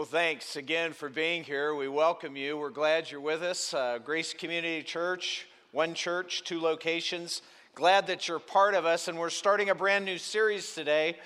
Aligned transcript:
Well, 0.00 0.06
thanks 0.06 0.56
again 0.56 0.94
for 0.94 1.10
being 1.10 1.44
here. 1.44 1.74
We 1.74 1.86
welcome 1.86 2.34
you. 2.34 2.56
We're 2.56 2.70
glad 2.70 3.10
you're 3.10 3.20
with 3.20 3.42
us. 3.42 3.74
Uh, 3.74 3.98
Grace 3.98 4.32
Community 4.32 4.82
Church, 4.82 5.46
one 5.72 5.92
church, 5.92 6.42
two 6.42 6.58
locations. 6.58 7.42
Glad 7.74 8.06
that 8.06 8.26
you're 8.26 8.38
part 8.38 8.72
of 8.72 8.86
us, 8.86 9.08
and 9.08 9.18
we're 9.18 9.28
starting 9.28 9.68
a 9.68 9.74
brand 9.74 10.06
new 10.06 10.16
series 10.16 10.74
today, 10.74 11.18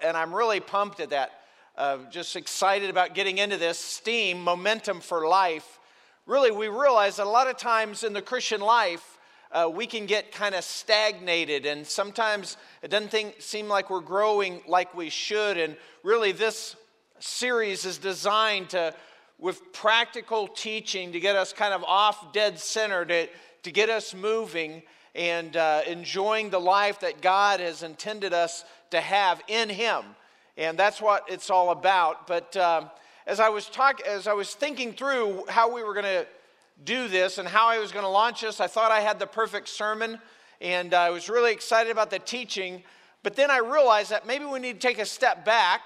and 0.00 0.16
I'm 0.16 0.32
really 0.32 0.60
pumped 0.60 1.00
at 1.00 1.10
that. 1.10 1.40
Uh, 1.76 1.98
just 2.08 2.36
excited 2.36 2.88
about 2.88 3.16
getting 3.16 3.38
into 3.38 3.56
this 3.56 3.80
steam, 3.80 4.40
momentum 4.44 5.00
for 5.00 5.26
life. 5.26 5.80
Really, 6.24 6.52
we 6.52 6.68
realize 6.68 7.16
that 7.16 7.26
a 7.26 7.28
lot 7.28 7.48
of 7.48 7.56
times 7.56 8.04
in 8.04 8.12
the 8.12 8.22
Christian 8.22 8.60
life, 8.60 9.18
uh, 9.50 9.68
we 9.68 9.88
can 9.88 10.06
get 10.06 10.30
kind 10.30 10.54
of 10.54 10.62
stagnated, 10.62 11.66
and 11.66 11.84
sometimes 11.84 12.58
it 12.80 12.92
doesn't 12.92 13.10
think, 13.10 13.40
seem 13.40 13.66
like 13.66 13.90
we're 13.90 13.98
growing 13.98 14.62
like 14.68 14.94
we 14.94 15.10
should. 15.10 15.58
And 15.58 15.76
really, 16.04 16.30
this 16.30 16.76
series 17.20 17.84
is 17.84 17.98
designed 17.98 18.70
to, 18.70 18.94
with 19.38 19.72
practical 19.72 20.48
teaching, 20.48 21.12
to 21.12 21.20
get 21.20 21.36
us 21.36 21.52
kind 21.52 21.72
of 21.72 21.84
off 21.84 22.32
dead 22.32 22.58
center, 22.58 23.04
to, 23.04 23.28
to 23.62 23.70
get 23.70 23.88
us 23.88 24.14
moving 24.14 24.82
and 25.14 25.56
uh, 25.56 25.82
enjoying 25.86 26.50
the 26.50 26.58
life 26.58 27.00
that 27.00 27.20
God 27.20 27.60
has 27.60 27.82
intended 27.82 28.32
us 28.32 28.64
to 28.90 29.00
have 29.00 29.42
in 29.48 29.68
Him. 29.68 30.04
And 30.56 30.78
that's 30.78 31.00
what 31.00 31.24
it's 31.28 31.50
all 31.50 31.70
about. 31.70 32.26
But 32.26 32.56
uh, 32.56 32.88
as 33.26 33.40
I 33.40 33.48
was 33.48 33.66
talking, 33.66 34.06
as 34.06 34.26
I 34.26 34.32
was 34.32 34.54
thinking 34.54 34.92
through 34.92 35.44
how 35.48 35.72
we 35.72 35.82
were 35.82 35.94
going 35.94 36.04
to 36.04 36.26
do 36.84 37.08
this 37.08 37.38
and 37.38 37.46
how 37.46 37.68
I 37.68 37.78
was 37.78 37.92
going 37.92 38.04
to 38.04 38.10
launch 38.10 38.40
this, 38.40 38.60
I 38.60 38.66
thought 38.66 38.90
I 38.90 39.00
had 39.00 39.18
the 39.18 39.26
perfect 39.26 39.68
sermon, 39.68 40.18
and 40.60 40.94
I 40.94 41.10
was 41.10 41.28
really 41.28 41.52
excited 41.52 41.90
about 41.90 42.10
the 42.10 42.18
teaching. 42.18 42.82
But 43.22 43.36
then 43.36 43.50
I 43.50 43.58
realized 43.58 44.10
that 44.10 44.26
maybe 44.26 44.46
we 44.46 44.58
need 44.58 44.80
to 44.80 44.86
take 44.86 44.98
a 44.98 45.06
step 45.06 45.44
back 45.44 45.82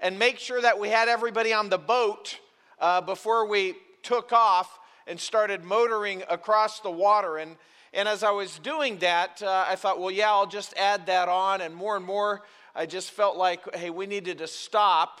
and 0.00 0.18
make 0.18 0.38
sure 0.38 0.60
that 0.60 0.78
we 0.78 0.88
had 0.88 1.08
everybody 1.08 1.52
on 1.52 1.68
the 1.68 1.78
boat 1.78 2.38
uh, 2.78 3.00
before 3.00 3.46
we 3.46 3.74
took 4.02 4.32
off 4.32 4.78
and 5.06 5.20
started 5.20 5.64
motoring 5.64 6.22
across 6.28 6.80
the 6.80 6.90
water. 6.90 7.36
And, 7.36 7.56
and 7.92 8.08
as 8.08 8.22
I 8.22 8.30
was 8.30 8.58
doing 8.58 8.98
that, 8.98 9.42
uh, 9.42 9.66
I 9.68 9.76
thought, 9.76 10.00
well, 10.00 10.10
yeah, 10.10 10.30
I'll 10.30 10.46
just 10.46 10.74
add 10.76 11.06
that 11.06 11.28
on. 11.28 11.60
And 11.60 11.74
more 11.74 11.96
and 11.96 12.04
more, 12.04 12.42
I 12.74 12.86
just 12.86 13.10
felt 13.10 13.36
like, 13.36 13.74
hey, 13.74 13.90
we 13.90 14.06
needed 14.06 14.38
to 14.38 14.46
stop 14.46 15.20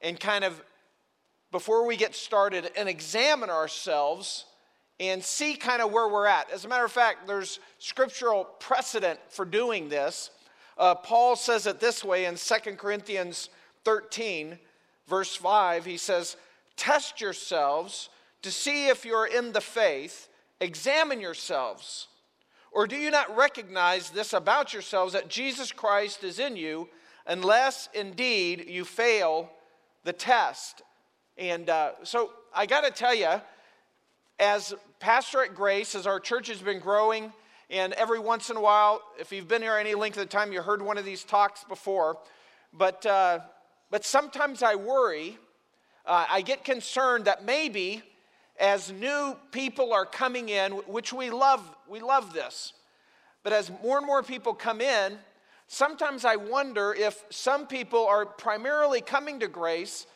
and 0.00 0.18
kind 0.18 0.44
of, 0.44 0.62
before 1.52 1.86
we 1.86 1.96
get 1.96 2.14
started, 2.14 2.70
and 2.76 2.88
examine 2.88 3.50
ourselves 3.50 4.44
and 4.98 5.22
see 5.22 5.54
kind 5.54 5.82
of 5.82 5.92
where 5.92 6.08
we're 6.08 6.26
at. 6.26 6.50
As 6.50 6.64
a 6.64 6.68
matter 6.68 6.84
of 6.84 6.92
fact, 6.92 7.26
there's 7.26 7.60
scriptural 7.78 8.44
precedent 8.44 9.20
for 9.28 9.44
doing 9.44 9.88
this. 9.88 10.30
Uh, 10.78 10.94
Paul 10.94 11.36
says 11.36 11.66
it 11.66 11.80
this 11.80 12.02
way 12.02 12.24
in 12.24 12.36
2 12.36 12.54
Corinthians 12.76 13.50
13, 13.86 14.58
verse 15.06 15.36
5, 15.36 15.84
he 15.84 15.96
says, 15.96 16.36
Test 16.76 17.20
yourselves 17.20 18.08
to 18.42 18.50
see 18.50 18.88
if 18.88 19.04
you're 19.04 19.28
in 19.28 19.52
the 19.52 19.60
faith, 19.60 20.28
examine 20.60 21.20
yourselves. 21.20 22.08
Or 22.72 22.88
do 22.88 22.96
you 22.96 23.12
not 23.12 23.36
recognize 23.36 24.10
this 24.10 24.32
about 24.32 24.72
yourselves 24.72 25.12
that 25.12 25.28
Jesus 25.28 25.70
Christ 25.70 26.24
is 26.24 26.40
in 26.40 26.56
you, 26.56 26.88
unless 27.28 27.88
indeed 27.94 28.66
you 28.68 28.84
fail 28.84 29.50
the 30.02 30.12
test? 30.12 30.82
And 31.38 31.70
uh, 31.70 31.92
so 32.02 32.32
I 32.52 32.66
got 32.66 32.82
to 32.82 32.90
tell 32.90 33.14
you, 33.14 33.40
as 34.40 34.74
pastor 34.98 35.44
at 35.44 35.54
Grace, 35.54 35.94
as 35.94 36.08
our 36.08 36.18
church 36.18 36.48
has 36.48 36.60
been 36.60 36.80
growing, 36.80 37.32
and 37.70 37.92
every 37.92 38.18
once 38.18 38.50
in 38.50 38.56
a 38.56 38.60
while, 38.60 39.00
if 39.20 39.30
you've 39.30 39.46
been 39.46 39.62
here 39.62 39.76
any 39.76 39.94
length 39.94 40.18
of 40.18 40.28
time, 40.28 40.52
you 40.52 40.60
heard 40.60 40.82
one 40.82 40.98
of 40.98 41.04
these 41.04 41.22
talks 41.22 41.62
before. 41.62 42.18
But 42.72 43.06
uh, 43.06 43.40
but 43.90 44.04
sometimes 44.04 44.62
I 44.62 44.74
worry, 44.74 45.38
uh, 46.04 46.26
I 46.28 46.42
get 46.42 46.64
concerned 46.64 47.26
that 47.26 47.44
maybe 47.44 48.02
as 48.58 48.90
new 48.90 49.36
people 49.52 49.92
are 49.92 50.06
coming 50.06 50.48
in, 50.48 50.72
which 50.72 51.12
we 51.12 51.30
love, 51.30 51.62
we 51.88 52.00
love 52.00 52.32
this, 52.32 52.72
but 53.42 53.52
as 53.52 53.70
more 53.82 53.98
and 53.98 54.06
more 54.06 54.22
people 54.22 54.54
come 54.54 54.80
in, 54.80 55.18
sometimes 55.68 56.24
I 56.24 56.36
wonder 56.36 56.94
if 56.94 57.24
some 57.30 57.66
people 57.66 58.06
are 58.06 58.26
primarily 58.26 59.00
coming 59.00 59.40
to 59.40 59.48
grace 59.48 60.06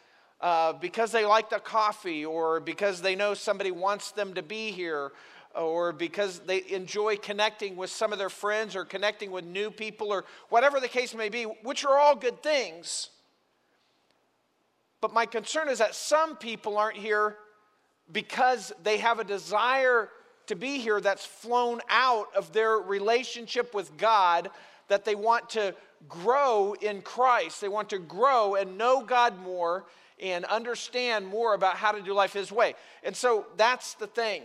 uh, 0.40 0.72
because 0.72 1.12
they 1.12 1.24
like 1.24 1.50
the 1.50 1.58
coffee 1.58 2.24
or 2.24 2.60
because 2.60 3.02
they 3.02 3.14
know 3.14 3.34
somebody 3.34 3.70
wants 3.70 4.12
them 4.12 4.34
to 4.34 4.42
be 4.42 4.70
here 4.70 5.12
or 5.54 5.92
because 5.92 6.38
they 6.40 6.64
enjoy 6.70 7.16
connecting 7.16 7.76
with 7.76 7.90
some 7.90 8.12
of 8.12 8.18
their 8.18 8.30
friends 8.30 8.76
or 8.76 8.84
connecting 8.84 9.30
with 9.30 9.44
new 9.44 9.70
people 9.70 10.12
or 10.12 10.24
whatever 10.48 10.80
the 10.80 10.88
case 10.88 11.14
may 11.14 11.28
be, 11.28 11.42
which 11.42 11.84
are 11.84 11.98
all 11.98 12.14
good 12.14 12.42
things. 12.42 13.10
But 15.00 15.12
my 15.12 15.26
concern 15.26 15.68
is 15.68 15.78
that 15.78 15.94
some 15.94 16.36
people 16.36 16.76
aren't 16.76 16.96
here 16.96 17.36
because 18.12 18.72
they 18.82 18.98
have 18.98 19.18
a 19.18 19.24
desire 19.24 20.08
to 20.46 20.56
be 20.56 20.78
here 20.78 21.00
that's 21.00 21.24
flown 21.24 21.80
out 21.88 22.26
of 22.34 22.52
their 22.52 22.76
relationship 22.76 23.74
with 23.74 23.96
God, 23.96 24.50
that 24.88 25.04
they 25.04 25.14
want 25.14 25.50
to 25.50 25.74
grow 26.08 26.74
in 26.80 27.02
Christ. 27.02 27.60
They 27.60 27.68
want 27.68 27.90
to 27.90 27.98
grow 27.98 28.56
and 28.56 28.76
know 28.76 29.02
God 29.02 29.38
more 29.40 29.84
and 30.20 30.44
understand 30.46 31.26
more 31.26 31.54
about 31.54 31.76
how 31.76 31.92
to 31.92 32.02
do 32.02 32.12
life 32.12 32.32
His 32.32 32.52
way. 32.52 32.74
And 33.02 33.16
so 33.16 33.46
that's 33.56 33.94
the 33.94 34.06
thing. 34.06 34.42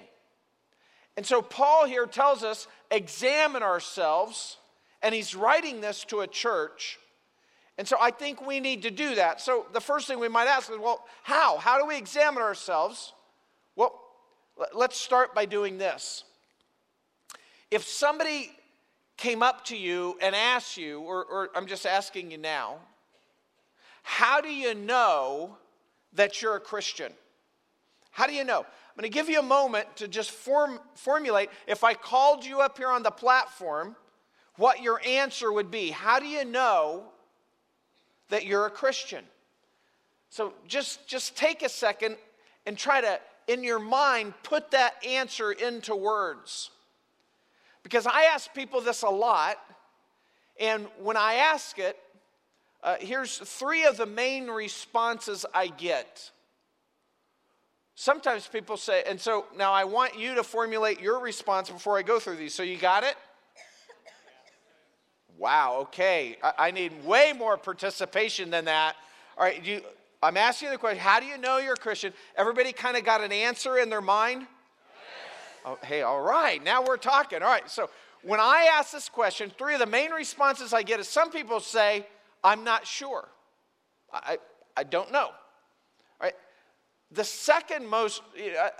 And 1.17 1.25
so 1.25 1.41
Paul 1.41 1.85
here 1.85 2.05
tells 2.05 2.43
us 2.43 2.67
examine 2.91 3.63
ourselves, 3.63 4.57
and 5.01 5.15
he's 5.15 5.33
writing 5.33 5.81
this 5.81 6.03
to 6.05 6.21
a 6.21 6.27
church 6.27 6.99
and 7.77 7.87
so 7.87 7.97
I 7.99 8.11
think 8.11 8.45
we 8.45 8.59
need 8.59 8.83
to 8.83 8.91
do 8.91 9.15
that. 9.15 9.41
So 9.41 9.65
the 9.73 9.81
first 9.81 10.07
thing 10.07 10.19
we 10.19 10.29
might 10.29 10.47
ask 10.47 10.71
is 10.71 10.77
well, 10.77 11.05
how? 11.23 11.57
How 11.57 11.77
do 11.77 11.85
we 11.85 11.97
examine 11.97 12.41
ourselves? 12.41 13.13
Well, 13.75 13.99
let's 14.73 14.97
start 14.97 15.35
by 15.35 15.45
doing 15.45 15.77
this. 15.77 16.23
If 17.71 17.83
somebody 17.83 18.51
came 19.17 19.43
up 19.43 19.65
to 19.65 19.77
you 19.77 20.17
and 20.21 20.35
asked 20.35 20.77
you, 20.77 21.01
or, 21.01 21.25
or 21.25 21.49
I'm 21.55 21.67
just 21.67 21.85
asking 21.85 22.31
you 22.31 22.37
now, 22.37 22.77
how 24.03 24.39
do 24.39 24.49
you 24.49 24.73
know 24.73 25.57
that 26.13 26.41
you're 26.41 26.55
a 26.55 26.59
Christian? 26.59 27.11
How 28.11 28.27
do 28.27 28.33
you 28.33 28.45
know? 28.45 28.59
I'm 28.59 29.01
going 29.01 29.11
to 29.11 29.13
give 29.13 29.27
you 29.27 29.39
a 29.39 29.43
moment 29.43 29.93
to 29.97 30.07
just 30.07 30.31
form, 30.31 30.79
formulate. 30.93 31.49
If 31.67 31.83
I 31.83 31.95
called 31.95 32.45
you 32.45 32.61
up 32.61 32.77
here 32.77 32.87
on 32.87 33.03
the 33.03 33.11
platform, 33.11 33.97
what 34.55 34.81
your 34.81 35.01
answer 35.05 35.51
would 35.51 35.69
be. 35.69 35.89
How 35.89 36.19
do 36.19 36.27
you 36.27 36.45
know 36.45 37.03
that 38.29 38.45
you're 38.45 38.65
a 38.65 38.71
Christian. 38.71 39.23
So 40.29 40.53
just, 40.67 41.07
just 41.07 41.37
take 41.37 41.61
a 41.61 41.69
second 41.69 42.17
and 42.65 42.77
try 42.77 43.01
to, 43.01 43.19
in 43.47 43.63
your 43.63 43.79
mind, 43.79 44.33
put 44.43 44.71
that 44.71 44.95
answer 45.05 45.51
into 45.51 45.95
words. 45.95 46.71
Because 47.83 48.07
I 48.07 48.23
ask 48.33 48.53
people 48.53 48.81
this 48.81 49.03
a 49.03 49.09
lot, 49.09 49.57
and 50.59 50.87
when 50.99 51.17
I 51.17 51.35
ask 51.35 51.77
it, 51.77 51.97
uh, 52.83 52.95
here's 52.99 53.37
three 53.37 53.85
of 53.85 53.97
the 53.97 54.05
main 54.05 54.47
responses 54.47 55.45
I 55.53 55.67
get. 55.67 56.31
Sometimes 57.95 58.47
people 58.47 58.75
say, 58.75 59.03
and 59.07 59.19
so 59.19 59.45
now 59.55 59.71
I 59.71 59.85
want 59.85 60.19
you 60.19 60.35
to 60.35 60.43
formulate 60.43 60.99
your 60.99 61.19
response 61.19 61.69
before 61.69 61.97
I 61.97 62.01
go 62.01 62.19
through 62.19 62.35
these. 62.35 62.53
So 62.53 62.61
you 62.61 62.77
got 62.77 63.03
it? 63.03 63.15
Wow, 65.37 65.79
okay. 65.81 66.37
I, 66.41 66.53
I 66.57 66.71
need 66.71 67.05
way 67.05 67.33
more 67.37 67.57
participation 67.57 68.49
than 68.49 68.65
that. 68.65 68.95
All 69.37 69.43
right, 69.43 69.63
you, 69.65 69.81
I'm 70.23 70.37
asking 70.37 70.69
the 70.69 70.77
question 70.77 70.99
how 70.99 71.19
do 71.19 71.25
you 71.25 71.37
know 71.37 71.57
you're 71.57 71.73
a 71.73 71.77
Christian? 71.77 72.13
Everybody 72.37 72.71
kind 72.71 72.95
of 72.97 73.03
got 73.03 73.21
an 73.21 73.31
answer 73.31 73.77
in 73.77 73.89
their 73.89 74.01
mind? 74.01 74.41
Yes. 74.41 74.49
Oh, 75.65 75.85
hey, 75.85 76.01
all 76.03 76.21
right, 76.21 76.63
now 76.63 76.83
we're 76.83 76.97
talking. 76.97 77.41
All 77.41 77.49
right, 77.49 77.69
so 77.69 77.89
when 78.23 78.39
I 78.39 78.69
ask 78.73 78.91
this 78.91 79.07
question, 79.07 79.51
three 79.55 79.73
of 79.73 79.79
the 79.79 79.85
main 79.85 80.11
responses 80.11 80.73
I 80.73 80.81
get 80.81 80.99
is 80.99 81.07
some 81.07 81.31
people 81.31 81.59
say, 81.59 82.07
I'm 82.43 82.63
not 82.63 82.87
sure. 82.87 83.27
I, 84.11 84.37
I 84.75 84.83
don't 84.83 85.11
know. 85.11 85.27
All 85.27 85.33
right. 86.21 86.33
The 87.11 87.23
second 87.23 87.87
most, 87.87 88.21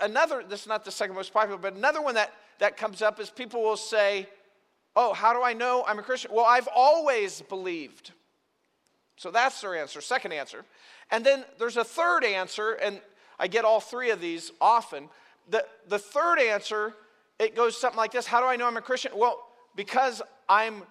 another, 0.00 0.42
this 0.48 0.62
is 0.62 0.66
not 0.66 0.84
the 0.84 0.90
second 0.90 1.14
most 1.14 1.32
popular, 1.32 1.58
but 1.58 1.74
another 1.74 2.02
one 2.02 2.14
that, 2.14 2.32
that 2.58 2.76
comes 2.76 3.02
up 3.02 3.20
is 3.20 3.30
people 3.30 3.62
will 3.62 3.76
say, 3.76 4.28
Oh, 4.96 5.12
how 5.12 5.34
do 5.34 5.42
I 5.42 5.52
know 5.52 5.84
I'm 5.86 5.98
a 5.98 6.02
Christian? 6.02 6.30
Well, 6.32 6.46
I've 6.46 6.68
always 6.74 7.42
believed. 7.42 8.12
So 9.16 9.30
that's 9.30 9.60
their 9.60 9.76
answer, 9.76 10.00
second 10.00 10.32
answer. 10.32 10.64
And 11.10 11.24
then 11.24 11.44
there's 11.58 11.76
a 11.76 11.84
third 11.84 12.24
answer, 12.24 12.72
and 12.72 13.00
I 13.38 13.46
get 13.46 13.64
all 13.64 13.80
three 13.80 14.10
of 14.10 14.20
these 14.20 14.52
often. 14.60 15.08
The, 15.50 15.64
the 15.86 15.98
third 15.98 16.38
answer, 16.38 16.94
it 17.38 17.54
goes 17.54 17.78
something 17.78 17.98
like 17.98 18.12
this 18.12 18.26
How 18.26 18.40
do 18.40 18.46
I 18.46 18.56
know 18.56 18.66
I'm 18.66 18.76
a 18.78 18.82
Christian? 18.82 19.12
Well, 19.14 19.46
because 19.74 20.22
I'm 20.48 20.82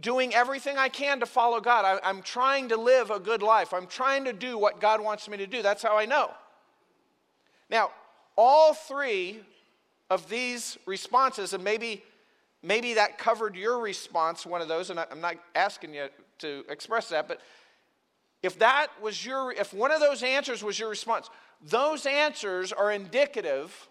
doing 0.00 0.34
everything 0.34 0.76
I 0.76 0.88
can 0.88 1.20
to 1.20 1.26
follow 1.26 1.60
God. 1.60 1.84
I, 1.84 2.08
I'm 2.08 2.22
trying 2.22 2.70
to 2.70 2.76
live 2.76 3.10
a 3.10 3.20
good 3.20 3.42
life. 3.42 3.72
I'm 3.72 3.86
trying 3.86 4.24
to 4.24 4.32
do 4.32 4.58
what 4.58 4.80
God 4.80 5.00
wants 5.00 5.28
me 5.28 5.36
to 5.36 5.46
do. 5.46 5.62
That's 5.62 5.82
how 5.82 5.96
I 5.96 6.06
know. 6.06 6.30
Now, 7.70 7.90
all 8.36 8.74
three 8.74 9.40
of 10.10 10.28
these 10.28 10.78
responses, 10.86 11.52
and 11.52 11.62
maybe 11.62 12.02
maybe 12.62 12.94
that 12.94 13.18
covered 13.18 13.56
your 13.56 13.78
response, 13.78 14.46
one 14.46 14.60
of 14.60 14.68
those, 14.68 14.90
and 14.90 15.00
I'm 15.00 15.20
not 15.20 15.36
asking 15.54 15.94
you 15.94 16.08
to 16.38 16.64
express 16.68 17.08
that, 17.08 17.28
but 17.28 17.40
if 18.42 18.58
that 18.58 18.88
was 19.00 19.24
your, 19.24 19.52
if 19.52 19.72
one 19.72 19.92
of 19.92 20.00
those 20.00 20.22
answers 20.22 20.64
was 20.64 20.78
your 20.78 20.88
response, 20.88 21.30
those 21.64 22.06
answers 22.06 22.72
are 22.72 22.90
indicative 22.90 23.88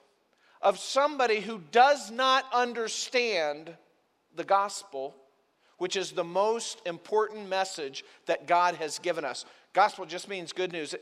of 0.62 0.78
somebody 0.78 1.40
who 1.40 1.62
does 1.72 2.12
not 2.12 2.46
understand 2.54 3.76
the 4.36 4.44
gospel, 4.44 5.16
which 5.78 5.96
is 5.96 6.12
the 6.12 6.24
most 6.24 6.82
important 6.86 7.50
message 7.50 8.04
that 8.26 8.46
God 8.46 8.76
has 8.76 9.00
given 9.00 9.26
us. 9.26 9.46
Gospel 9.74 10.06
just 10.06 10.30
means 10.30 10.54
good 10.54 10.72
news. 10.72 10.94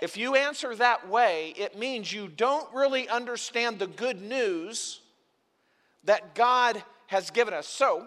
If 0.00 0.16
you 0.16 0.34
answer 0.36 0.74
that 0.76 1.08
way, 1.08 1.52
it 1.56 1.78
means 1.78 2.12
you 2.12 2.28
don't 2.28 2.72
really 2.72 3.08
understand 3.08 3.78
the 3.78 3.86
good 3.86 4.22
news 4.22 5.01
that 6.04 6.34
God 6.34 6.82
has 7.06 7.30
given 7.30 7.54
us. 7.54 7.66
So, 7.66 8.06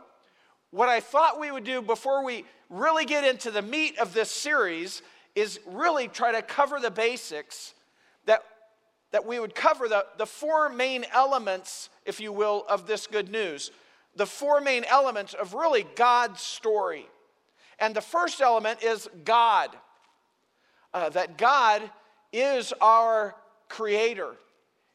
what 0.71 0.89
I 0.89 0.99
thought 0.99 1.39
we 1.39 1.51
would 1.51 1.63
do 1.63 1.81
before 1.81 2.23
we 2.23 2.43
really 2.69 3.05
get 3.05 3.23
into 3.23 3.51
the 3.51 3.61
meat 3.61 3.97
of 3.99 4.13
this 4.13 4.29
series 4.29 5.01
is 5.35 5.59
really 5.65 6.07
try 6.07 6.31
to 6.31 6.41
cover 6.41 6.79
the 6.79 6.91
basics 6.91 7.73
that, 8.25 8.43
that 9.11 9.25
we 9.25 9.39
would 9.39 9.55
cover 9.55 9.87
the, 9.87 10.05
the 10.17 10.25
four 10.25 10.69
main 10.69 11.05
elements, 11.13 11.89
if 12.05 12.19
you 12.19 12.31
will, 12.31 12.65
of 12.67 12.87
this 12.87 13.07
good 13.07 13.29
news. 13.29 13.71
The 14.15 14.25
four 14.25 14.61
main 14.61 14.83
elements 14.85 15.33
of 15.33 15.53
really 15.53 15.85
God's 15.95 16.41
story. 16.41 17.05
And 17.79 17.95
the 17.95 18.01
first 18.01 18.41
element 18.41 18.83
is 18.83 19.07
God. 19.23 19.69
Uh, 20.93 21.09
that 21.09 21.37
God 21.37 21.81
is 22.31 22.73
our 22.79 23.35
creator, 23.67 24.29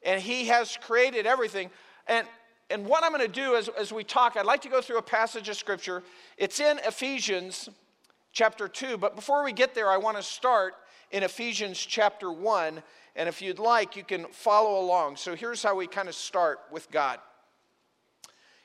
and 0.02 0.20
He 0.20 0.46
has 0.46 0.78
created 0.78 1.26
everything. 1.26 1.68
And 2.06 2.26
and 2.70 2.86
what 2.86 3.02
I'm 3.02 3.12
going 3.12 3.26
to 3.26 3.28
do 3.28 3.56
as, 3.56 3.68
as 3.68 3.92
we 3.92 4.04
talk, 4.04 4.36
I'd 4.36 4.46
like 4.46 4.62
to 4.62 4.68
go 4.68 4.80
through 4.80 4.98
a 4.98 5.02
passage 5.02 5.48
of 5.48 5.56
scripture. 5.56 6.02
It's 6.36 6.60
in 6.60 6.78
Ephesians 6.78 7.68
chapter 8.32 8.68
2, 8.68 8.96
but 8.96 9.16
before 9.16 9.44
we 9.44 9.52
get 9.52 9.74
there, 9.74 9.90
I 9.90 9.96
want 9.96 10.16
to 10.16 10.22
start 10.22 10.74
in 11.10 11.22
Ephesians 11.22 11.78
chapter 11.78 12.30
1. 12.30 12.82
And 13.16 13.28
if 13.28 13.42
you'd 13.42 13.58
like, 13.58 13.96
you 13.96 14.04
can 14.04 14.26
follow 14.26 14.80
along. 14.80 15.16
So 15.16 15.34
here's 15.34 15.62
how 15.62 15.74
we 15.74 15.86
kind 15.86 16.08
of 16.08 16.14
start 16.14 16.60
with 16.70 16.90
God. 16.90 17.18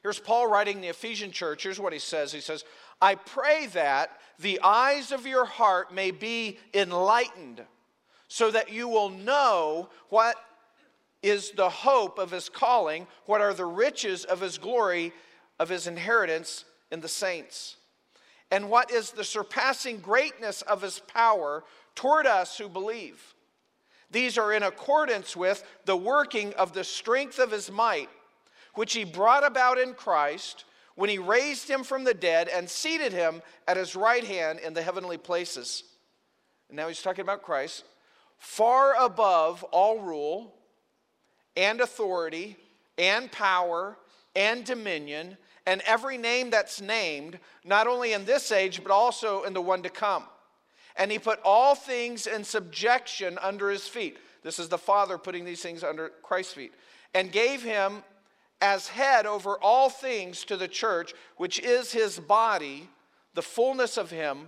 Here's 0.04 0.19
Paul 0.19 0.48
writing 0.48 0.81
the 0.81 0.90
Ephesian 0.90 1.31
church. 1.31 1.63
Here's 1.63 1.80
what 1.80 1.92
he 1.92 2.00
says 2.00 2.31
He 2.31 2.40
says, 2.40 2.63
I 3.01 3.16
pray 3.16 3.66
that 3.74 4.12
the 4.40 4.60
eyes 4.62 5.12
of 5.12 5.25
your 5.25 5.46
heart 5.46 5.94
may 5.94 6.12
be 6.12 6.60
enlightened, 6.74 7.63
so 8.28 8.51
that 8.51 8.72
you 8.72 8.88
will 8.88 9.10
know 9.10 9.90
what 10.10 10.36
is 11.25 11.51
the 11.51 11.69
hope 11.69 12.19
of 12.19 12.30
his 12.30 12.50
calling? 12.50 13.07
What 13.25 13.42
are 13.42 13.54
the 13.54 13.66
riches 13.66 14.25
of 14.25 14.39
his 14.39 14.60
glory, 14.60 15.12
of 15.60 15.69
his 15.69 15.88
inheritance 15.88 16.66
in 16.92 17.01
the 17.01 17.07
saints? 17.07 17.77
And 18.51 18.69
what 18.69 18.92
is 18.92 19.10
the 19.10 19.24
surpassing 19.24 19.98
greatness 19.98 20.62
of 20.62 20.83
his 20.83 21.00
power 21.00 21.63
toward 21.95 22.27
us 22.27 22.60
who 22.60 22.69
believe? 22.69 23.33
These 24.12 24.38
are 24.38 24.54
in 24.54 24.62
accordance 24.62 25.36
with 25.36 25.66
the 25.86 25.98
working 25.98 26.54
of 26.54 26.74
the 26.74 26.83
strength 26.83 27.39
of 27.39 27.51
his 27.51 27.72
might, 27.72 28.10
which 28.75 28.94
he 28.94 29.04
brought 29.04 29.44
about 29.44 29.80
in 29.80 29.95
Christ 29.95 30.66
when 30.94 31.10
he 31.10 31.18
raised 31.18 31.68
him 31.68 31.83
from 31.83 32.04
the 32.04 32.13
dead 32.13 32.48
and 32.50 32.69
seated 32.69 33.12
him 33.12 33.42
at 33.68 33.77
his 33.77 33.95
right 33.95 34.24
hand 34.24 34.60
in 34.60 34.75
the 34.75 34.83
heavenly 34.83 35.18
places. 35.18 35.83
And 36.69 36.77
now 36.77 36.88
he's 36.88 37.01
talking 37.01 37.24
about 37.24 37.42
Christ, 37.42 37.83
far 38.38 38.94
above 39.04 39.63
all 39.63 40.00
rule 40.00 40.54
and 41.56 41.81
authority 41.81 42.57
and 42.98 43.31
power 43.31 43.98
and 44.36 44.66
dominion 44.66 45.38
and 45.66 45.81
every 45.86 46.18
name 46.18 46.50
that's 46.50 46.80
named, 46.80 47.40
not 47.63 47.88
only 47.88 48.13
in 48.13 48.25
this 48.25 48.52
age, 48.52 48.84
but 48.84 48.92
also 48.92 49.44
in 49.44 49.54
the 49.54 49.62
one 49.62 49.81
to 49.84 49.90
come. 49.90 50.24
And 50.96 51.12
he 51.12 51.19
put 51.19 51.40
all 51.44 51.75
things 51.75 52.28
in 52.28 52.44
subjection 52.44 53.38
under 53.42 53.69
his 53.69 53.88
feet. 53.88 54.18
This 54.44 54.60
is 54.60 54.69
the 54.69 54.78
Father 54.78 55.18
putting 55.18 55.44
these 55.44 55.62
things 55.62 55.84
under 55.84 56.12
Christ's 56.22 56.54
feet. 56.54 56.74
And 57.13 57.31
gave 57.31 57.63
him 57.63 58.04
as 58.62 58.88
head 58.88 59.25
over 59.25 59.58
all 59.62 59.90
things 59.90 60.46
to 60.46 60.56
the 60.56 60.68
church, 60.68 61.13
which 61.38 61.60
is 61.60 61.92
his 61.92 62.19
body, 62.19 62.88
the 63.34 63.42
fullness 63.42 63.98
of 63.98 64.12
him 64.12 64.48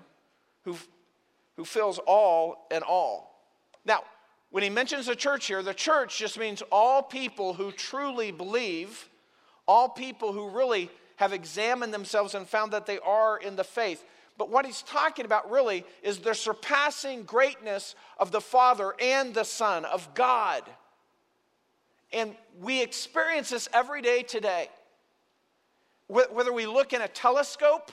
who, 0.64 0.78
who 1.56 1.66
fills 1.66 1.98
all 2.00 2.68
and 2.72 2.84
all. 2.84 3.42
Now, 3.86 4.04
when 4.50 4.64
he 4.64 4.70
mentions 4.70 5.08
the 5.08 5.16
church 5.16 5.48
here, 5.48 5.62
the 5.62 5.74
church 5.74 6.18
just 6.18 6.40
means 6.40 6.64
all 6.72 7.04
people 7.04 7.54
who 7.54 7.72
truly 7.72 8.32
believe, 8.32 9.10
all 9.68 9.90
people 9.90 10.32
who 10.32 10.50
really 10.50 10.90
have 11.18 11.34
examined 11.34 11.94
themselves 11.94 12.34
and 12.34 12.48
found 12.48 12.72
that 12.72 12.86
they 12.86 13.00
are 13.00 13.38
in 13.38 13.56
the 13.56 13.64
faith. 13.64 14.04
But 14.38 14.50
what 14.50 14.66
he's 14.66 14.84
talking 14.84 15.26
about 15.26 15.50
really 15.52 15.84
is 16.04 16.20
the 16.20 16.36
surpassing 16.36 17.24
greatness 17.24 17.96
of 18.20 18.32
the 18.32 18.40
Father 18.40 18.94
and 19.02 19.34
the 19.34 19.44
Son, 19.44 19.84
of 19.84 20.14
God. 20.14 20.64
And 22.14 22.36
we 22.62 22.82
experience 22.82 23.50
this 23.50 23.68
every 23.74 24.02
day 24.02 24.22
today. 24.22 24.70
Whether 26.08 26.54
we 26.54 26.68
look 26.68 26.94
in 26.94 27.02
a 27.02 27.08
telescope 27.08 27.92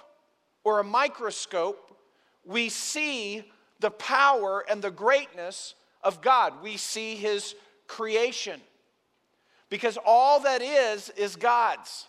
or 0.62 0.78
a 0.78 0.84
microscope, 0.84 1.98
we 2.44 2.68
see 2.68 3.50
the 3.80 3.90
power 3.90 4.64
and 4.68 4.80
the 4.80 4.90
greatness 4.90 5.74
of 6.04 6.20
God. 6.20 6.62
We 6.62 6.76
see 6.76 7.16
his 7.16 7.54
creation. 7.88 8.60
Because 9.70 9.98
all 10.04 10.40
that 10.40 10.62
is, 10.62 11.10
is 11.16 11.34
God's. 11.34 12.06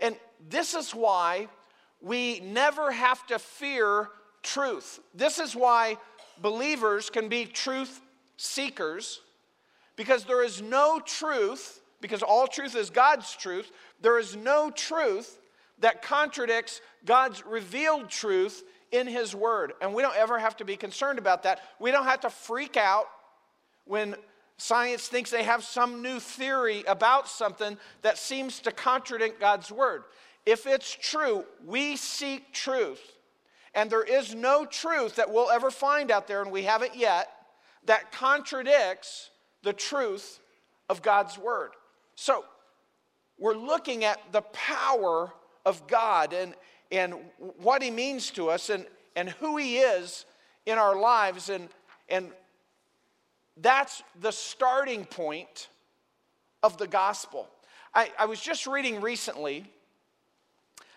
And 0.00 0.16
this 0.48 0.74
is 0.74 0.92
why 0.92 1.48
we 2.00 2.40
never 2.40 2.90
have 2.90 3.24
to 3.28 3.38
fear 3.38 4.08
truth. 4.42 4.98
This 5.14 5.38
is 5.38 5.54
why 5.54 5.98
believers 6.40 7.10
can 7.10 7.28
be 7.28 7.44
truth 7.44 8.00
seekers, 8.36 9.20
because 9.94 10.24
there 10.24 10.42
is 10.42 10.60
no 10.60 11.00
truth, 11.00 11.80
because 12.00 12.22
all 12.22 12.48
truth 12.48 12.74
is 12.74 12.90
God's 12.90 13.36
truth, 13.36 13.70
there 14.00 14.18
is 14.18 14.34
no 14.34 14.70
truth 14.70 15.38
that 15.78 16.02
contradicts 16.02 16.80
God's 17.04 17.44
revealed 17.46 18.08
truth 18.08 18.64
in 18.92 19.06
His 19.06 19.34
Word. 19.34 19.72
And 19.80 19.94
we 19.94 20.02
don't 20.02 20.16
ever 20.16 20.38
have 20.38 20.56
to 20.58 20.64
be 20.64 20.76
concerned 20.76 21.18
about 21.18 21.42
that. 21.42 21.60
We 21.80 21.90
don't 21.90 22.04
have 22.04 22.20
to 22.20 22.30
freak 22.30 22.76
out 22.76 23.06
when 23.84 24.14
science 24.58 25.08
thinks 25.08 25.30
they 25.30 25.42
have 25.42 25.64
some 25.64 26.02
new 26.02 26.20
theory 26.20 26.84
about 26.86 27.26
something 27.26 27.76
that 28.02 28.18
seems 28.18 28.60
to 28.60 28.70
contradict 28.70 29.40
God's 29.40 29.72
Word. 29.72 30.04
If 30.46 30.66
it's 30.66 30.92
true, 30.94 31.44
we 31.66 31.96
seek 31.96 32.52
truth. 32.52 33.00
And 33.74 33.90
there 33.90 34.04
is 34.04 34.34
no 34.34 34.66
truth 34.66 35.16
that 35.16 35.32
we'll 35.32 35.50
ever 35.50 35.70
find 35.70 36.10
out 36.10 36.28
there, 36.28 36.42
and 36.42 36.52
we 36.52 36.62
haven't 36.62 36.94
yet, 36.94 37.28
that 37.86 38.12
contradicts 38.12 39.30
the 39.62 39.72
truth 39.72 40.40
of 40.88 41.02
God's 41.02 41.38
Word. 41.38 41.70
So, 42.14 42.44
we're 43.38 43.54
looking 43.54 44.04
at 44.04 44.20
the 44.30 44.42
power 44.42 45.32
of 45.64 45.86
God. 45.86 46.32
And, 46.32 46.54
and 46.92 47.14
what 47.58 47.82
he 47.82 47.90
means 47.90 48.30
to 48.32 48.50
us 48.50 48.68
and, 48.68 48.86
and 49.16 49.30
who 49.30 49.56
he 49.56 49.78
is 49.78 50.26
in 50.66 50.78
our 50.78 50.94
lives. 50.94 51.48
And, 51.48 51.68
and 52.08 52.30
that's 53.56 54.02
the 54.20 54.30
starting 54.30 55.06
point 55.06 55.68
of 56.62 56.76
the 56.76 56.86
gospel. 56.86 57.48
I, 57.94 58.10
I 58.18 58.26
was 58.26 58.40
just 58.40 58.66
reading 58.66 59.00
recently 59.00 59.64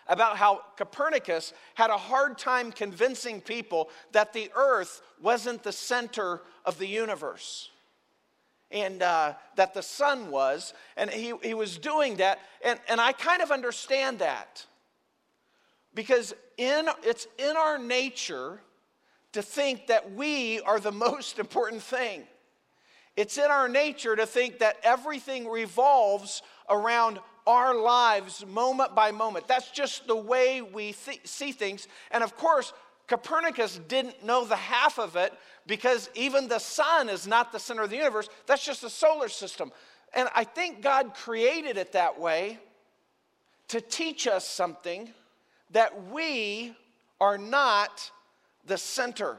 about 0.06 0.36
how 0.36 0.60
Copernicus 0.76 1.52
had 1.74 1.90
a 1.90 1.96
hard 1.96 2.38
time 2.38 2.70
convincing 2.70 3.40
people 3.40 3.88
that 4.12 4.32
the 4.32 4.50
earth 4.54 5.02
wasn't 5.20 5.62
the 5.62 5.72
center 5.72 6.42
of 6.64 6.78
the 6.78 6.86
universe 6.86 7.70
and 8.70 9.02
uh, 9.02 9.34
that 9.56 9.74
the 9.74 9.82
sun 9.82 10.30
was. 10.30 10.74
And 10.96 11.10
he, 11.10 11.32
he 11.42 11.54
was 11.54 11.78
doing 11.78 12.16
that. 12.16 12.38
And, 12.62 12.78
and 12.88 13.00
I 13.00 13.12
kind 13.12 13.42
of 13.42 13.50
understand 13.50 14.20
that. 14.20 14.66
Because 15.96 16.34
in, 16.58 16.88
it's 17.02 17.26
in 17.38 17.56
our 17.56 17.78
nature 17.78 18.60
to 19.32 19.42
think 19.42 19.88
that 19.88 20.12
we 20.12 20.60
are 20.60 20.78
the 20.78 20.92
most 21.08 21.40
important 21.40 21.82
thing. 21.82 22.22
It's 23.16 23.38
in 23.38 23.50
our 23.50 23.66
nature 23.66 24.14
to 24.14 24.26
think 24.26 24.58
that 24.58 24.76
everything 24.84 25.48
revolves 25.48 26.42
around 26.68 27.18
our 27.46 27.74
lives 27.74 28.44
moment 28.46 28.94
by 28.94 29.10
moment. 29.10 29.48
That's 29.48 29.70
just 29.70 30.06
the 30.06 30.16
way 30.16 30.60
we 30.60 30.92
th- 30.92 31.26
see 31.26 31.50
things. 31.50 31.88
And 32.10 32.22
of 32.22 32.36
course, 32.36 32.74
Copernicus 33.08 33.80
didn't 33.88 34.22
know 34.22 34.44
the 34.44 34.56
half 34.56 34.98
of 34.98 35.16
it 35.16 35.32
because 35.66 36.10
even 36.14 36.46
the 36.46 36.58
sun 36.58 37.08
is 37.08 37.26
not 37.26 37.52
the 37.52 37.58
center 37.58 37.82
of 37.82 37.90
the 37.90 37.96
universe. 37.96 38.28
That's 38.46 38.64
just 38.64 38.82
the 38.82 38.90
solar 38.90 39.30
system. 39.30 39.72
And 40.12 40.28
I 40.34 40.44
think 40.44 40.82
God 40.82 41.14
created 41.14 41.78
it 41.78 41.92
that 41.92 42.20
way 42.20 42.58
to 43.68 43.80
teach 43.80 44.26
us 44.26 44.46
something 44.46 45.14
that 45.70 46.10
we 46.10 46.74
are 47.20 47.38
not 47.38 48.10
the 48.66 48.78
center. 48.78 49.36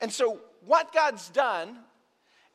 And 0.00 0.12
so, 0.12 0.40
what 0.64 0.92
God's 0.92 1.28
done 1.28 1.78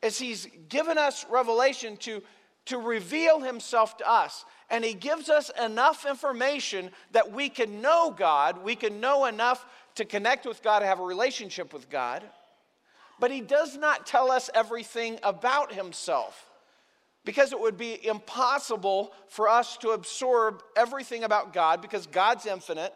is 0.02 0.18
He's 0.18 0.46
given 0.68 0.98
us 0.98 1.24
revelation 1.30 1.96
to, 1.98 2.22
to 2.66 2.78
reveal 2.78 3.40
himself 3.40 3.96
to 3.98 4.10
us. 4.10 4.44
And 4.70 4.84
he 4.84 4.94
gives 4.94 5.28
us 5.28 5.50
enough 5.62 6.06
information 6.06 6.90
that 7.12 7.32
we 7.32 7.48
can 7.48 7.80
know 7.80 8.14
God, 8.16 8.62
we 8.62 8.74
can 8.74 9.00
know 9.00 9.26
enough 9.26 9.66
to 9.96 10.04
connect 10.04 10.46
with 10.46 10.62
God, 10.62 10.82
have 10.82 11.00
a 11.00 11.04
relationship 11.04 11.72
with 11.72 11.90
God. 11.90 12.24
But 13.20 13.30
he 13.30 13.40
does 13.40 13.76
not 13.76 14.06
tell 14.06 14.30
us 14.30 14.48
everything 14.54 15.18
about 15.22 15.72
himself 15.72 16.51
because 17.24 17.52
it 17.52 17.60
would 17.60 17.76
be 17.76 18.04
impossible 18.06 19.12
for 19.28 19.48
us 19.48 19.76
to 19.78 19.90
absorb 19.90 20.62
everything 20.76 21.24
about 21.24 21.52
God 21.52 21.80
because 21.80 22.06
God's 22.06 22.46
infinite 22.46 22.92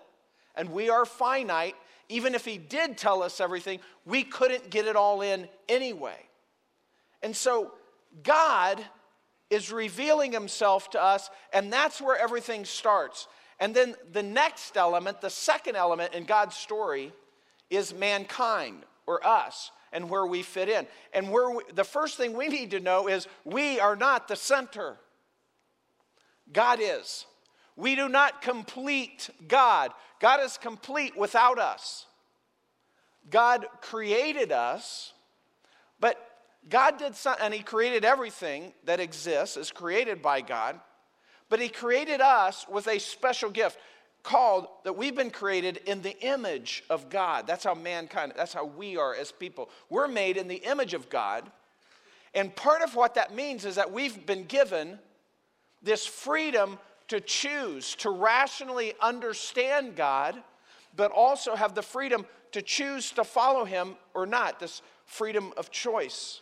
and 0.56 0.70
we 0.70 0.90
are 0.90 1.04
finite. 1.04 1.76
Even 2.08 2.34
if 2.34 2.44
He 2.44 2.58
did 2.58 2.96
tell 2.96 3.22
us 3.22 3.40
everything, 3.40 3.80
we 4.04 4.22
couldn't 4.22 4.70
get 4.70 4.86
it 4.86 4.96
all 4.96 5.22
in 5.22 5.48
anyway. 5.68 6.18
And 7.22 7.34
so, 7.34 7.72
God 8.22 8.84
is 9.50 9.70
revealing 9.72 10.32
Himself 10.32 10.90
to 10.90 11.02
us, 11.02 11.30
and 11.52 11.72
that's 11.72 12.00
where 12.00 12.16
everything 12.16 12.64
starts. 12.64 13.28
And 13.58 13.74
then 13.74 13.94
the 14.12 14.22
next 14.22 14.76
element, 14.76 15.20
the 15.20 15.30
second 15.30 15.76
element 15.76 16.14
in 16.14 16.24
God's 16.24 16.56
story, 16.56 17.12
is 17.70 17.92
mankind 17.92 18.84
or 19.06 19.26
us 19.26 19.70
and 19.92 20.10
where 20.10 20.26
we 20.26 20.42
fit 20.42 20.68
in. 20.68 20.86
And 21.12 21.30
where 21.30 21.50
we, 21.50 21.62
the 21.74 21.84
first 21.84 22.16
thing 22.16 22.36
we 22.36 22.48
need 22.48 22.72
to 22.72 22.80
know 22.80 23.08
is 23.08 23.28
we 23.44 23.80
are 23.80 23.96
not 23.96 24.28
the 24.28 24.36
center. 24.36 24.96
God 26.52 26.78
is. 26.82 27.26
We 27.76 27.94
do 27.94 28.08
not 28.08 28.42
complete 28.42 29.30
God. 29.46 29.92
God 30.20 30.40
is 30.42 30.56
complete 30.56 31.16
without 31.16 31.58
us. 31.58 32.06
God 33.28 33.66
created 33.80 34.52
us, 34.52 35.12
but 36.00 36.16
God 36.68 36.98
did 36.98 37.14
something, 37.14 37.44
and 37.44 37.54
He 37.54 37.62
created 37.62 38.04
everything 38.04 38.72
that 38.84 39.00
exists, 39.00 39.56
is 39.56 39.70
created 39.70 40.22
by 40.22 40.40
God, 40.40 40.80
but 41.48 41.60
He 41.60 41.68
created 41.68 42.20
us 42.20 42.66
with 42.70 42.86
a 42.88 42.98
special 42.98 43.50
gift 43.50 43.78
called 44.26 44.66
that 44.82 44.96
we've 44.96 45.14
been 45.14 45.30
created 45.30 45.78
in 45.86 46.02
the 46.02 46.18
image 46.18 46.82
of 46.90 47.08
God. 47.08 47.46
That's 47.46 47.62
how 47.62 47.74
mankind, 47.74 48.32
that's 48.36 48.52
how 48.52 48.64
we 48.64 48.96
are 48.96 49.14
as 49.14 49.30
people. 49.30 49.70
We're 49.88 50.08
made 50.08 50.36
in 50.36 50.48
the 50.48 50.56
image 50.56 50.94
of 50.94 51.08
God. 51.08 51.48
And 52.34 52.54
part 52.54 52.82
of 52.82 52.96
what 52.96 53.14
that 53.14 53.32
means 53.32 53.64
is 53.64 53.76
that 53.76 53.92
we've 53.92 54.26
been 54.26 54.42
given 54.44 54.98
this 55.80 56.04
freedom 56.04 56.76
to 57.06 57.20
choose, 57.20 57.94
to 57.96 58.10
rationally 58.10 58.94
understand 59.00 59.94
God, 59.94 60.42
but 60.96 61.12
also 61.12 61.54
have 61.54 61.76
the 61.76 61.82
freedom 61.82 62.26
to 62.50 62.62
choose 62.62 63.12
to 63.12 63.22
follow 63.22 63.64
Him 63.64 63.94
or 64.12 64.26
not, 64.26 64.58
this 64.58 64.82
freedom 65.04 65.52
of 65.56 65.70
choice. 65.70 66.40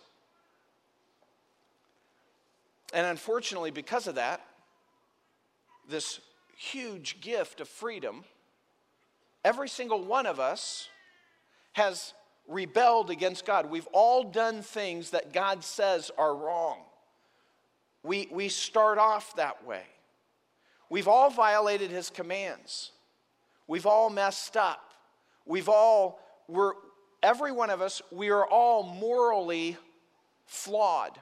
And 2.95 3.07
unfortunately, 3.07 3.73
because 3.73 4.07
of 4.07 4.15
that, 4.15 4.41
this 5.87 6.21
huge 6.57 7.21
gift 7.21 7.61
of 7.61 7.69
freedom, 7.69 8.25
every 9.45 9.69
single 9.69 10.05
one 10.05 10.27
of 10.27 10.41
us 10.41 10.89
has 11.73 12.15
rebelled 12.49 13.11
against 13.11 13.45
God. 13.45 13.71
We've 13.71 13.89
all 13.93 14.25
done 14.25 14.63
things 14.63 15.11
that 15.11 15.33
God 15.33 15.65
says 15.65 16.11
are 16.17 16.35
wrong. 16.35 16.79
We, 18.03 18.29
we 18.31 18.49
start 18.49 18.99
off 18.99 19.35
that 19.37 19.67
way. 19.67 19.83
We've 20.91 21.09
all 21.09 21.31
violated 21.31 21.91
his 21.91 22.11
commands. 22.11 22.91
We've 23.67 23.87
all 23.87 24.11
messed 24.11 24.57
up. 24.57 24.93
We've 25.47 25.69
all, 25.69 26.21
we're, 26.49 26.73
every 27.23 27.53
one 27.53 27.71
of 27.71 27.81
us, 27.81 28.03
we 28.13 28.31
are 28.31 28.47
all 28.47 28.83
morally 28.83 29.77
flawed. 30.47 31.19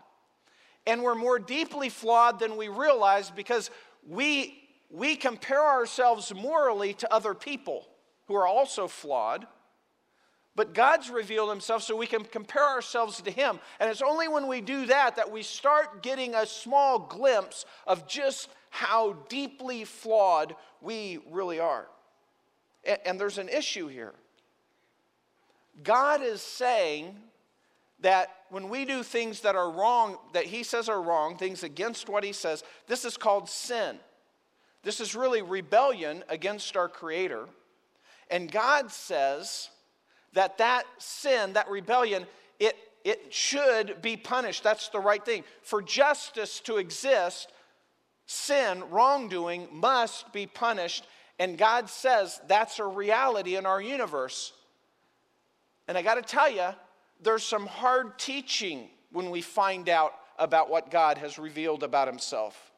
And 0.87 1.03
we're 1.03 1.15
more 1.15 1.39
deeply 1.39 1.89
flawed 1.89 2.41
than 2.41 2.57
we 2.57 2.67
realize 2.69 3.31
because 3.31 3.71
we 4.07 4.62
we 4.93 5.17
compare 5.17 5.65
ourselves 5.65 6.33
morally 6.35 6.93
to 6.93 7.13
other 7.13 7.35
people 7.35 7.89
who 8.29 8.35
are 8.35 8.47
also 8.47 8.87
flawed. 8.87 9.47
But 10.55 10.75
God's 10.75 11.09
revealed 11.09 11.49
himself 11.49 11.83
so 11.83 11.97
we 11.97 12.07
can 12.07 12.25
compare 12.25 12.63
ourselves 12.63 13.23
to 13.23 13.31
him. 13.31 13.59
And 13.81 13.89
it's 13.89 14.03
only 14.03 14.29
when 14.29 14.47
we 14.47 14.61
do 14.61 14.85
that 14.87 15.17
that 15.17 15.33
we 15.33 15.43
start 15.43 16.03
getting 16.03 16.35
a 16.35 16.45
small 16.45 16.99
glimpse 16.99 17.65
of 17.87 18.07
just 18.07 18.51
how 18.69 19.15
deeply 19.31 19.85
flawed 19.85 20.55
we 20.83 21.21
really 21.31 21.59
are. 21.59 21.89
And, 23.07 23.19
there's 23.19 23.39
an 23.39 23.49
issue 23.49 23.87
here. 23.87 24.13
God 25.83 26.21
is 26.21 26.43
saying 26.43 27.17
that 28.01 28.29
when 28.51 28.69
we 28.69 28.85
do 28.85 29.03
things 29.03 29.41
that 29.41 29.55
are 29.55 29.71
wrong, 29.71 30.19
that 30.35 30.45
he 30.45 30.65
says 30.65 30.89
are 30.89 31.01
wrong, 31.01 31.39
things 31.39 31.63
against 31.63 32.09
what 32.09 32.25
he 32.25 32.33
says, 32.33 32.63
this 32.89 33.05
is 33.05 33.17
called 33.17 33.49
sin. 33.49 33.99
This 34.83 35.01
is 35.01 35.15
really 35.15 35.43
rebellion 35.43 36.25
against 36.29 36.77
our 36.77 36.89
Creator. 36.89 37.47
And 38.31 38.51
God 38.51 38.91
says 38.91 39.71
that 40.33 40.59
that 40.59 40.85
sin, 40.99 41.53
that 41.53 41.69
rebellion, 41.69 42.27
it, 42.59 42.77
it 43.05 43.33
should 43.33 44.03
be 44.03 44.17
punished. 44.17 44.65
That's 44.65 44.89
the 44.89 44.99
right 44.99 45.25
thing. 45.25 45.45
For 45.63 45.83
justice 45.83 46.61
to 46.61 46.79
exist, 46.79 47.53
sin, 48.27 48.83
wrongdoing, 48.91 49.69
must 49.71 50.33
be 50.33 50.47
punished. 50.47 51.05
And 51.39 51.59
God 51.59 51.89
says 51.89 52.41
that's 52.49 52.79
a 52.79 52.87
reality 52.87 53.57
in 53.57 53.67
our 53.67 53.81
universe. 53.81 54.53
And 55.87 55.99
I 55.99 56.03
got 56.03 56.15
to 56.15 56.23
tell 56.23 56.51
you, 56.51 56.69
there's 57.21 57.45
some 57.45 57.67
hard 57.67 58.19
teaching 58.19 58.89
when 59.13 59.31
we 59.31 59.43
find 59.43 59.89
out 59.89 60.15
about 60.39 60.71
what 60.71 60.91
God 60.91 61.19
has 61.19 61.39
revealed 61.39 61.83
about 61.83 62.09
Himself. 62.09 62.72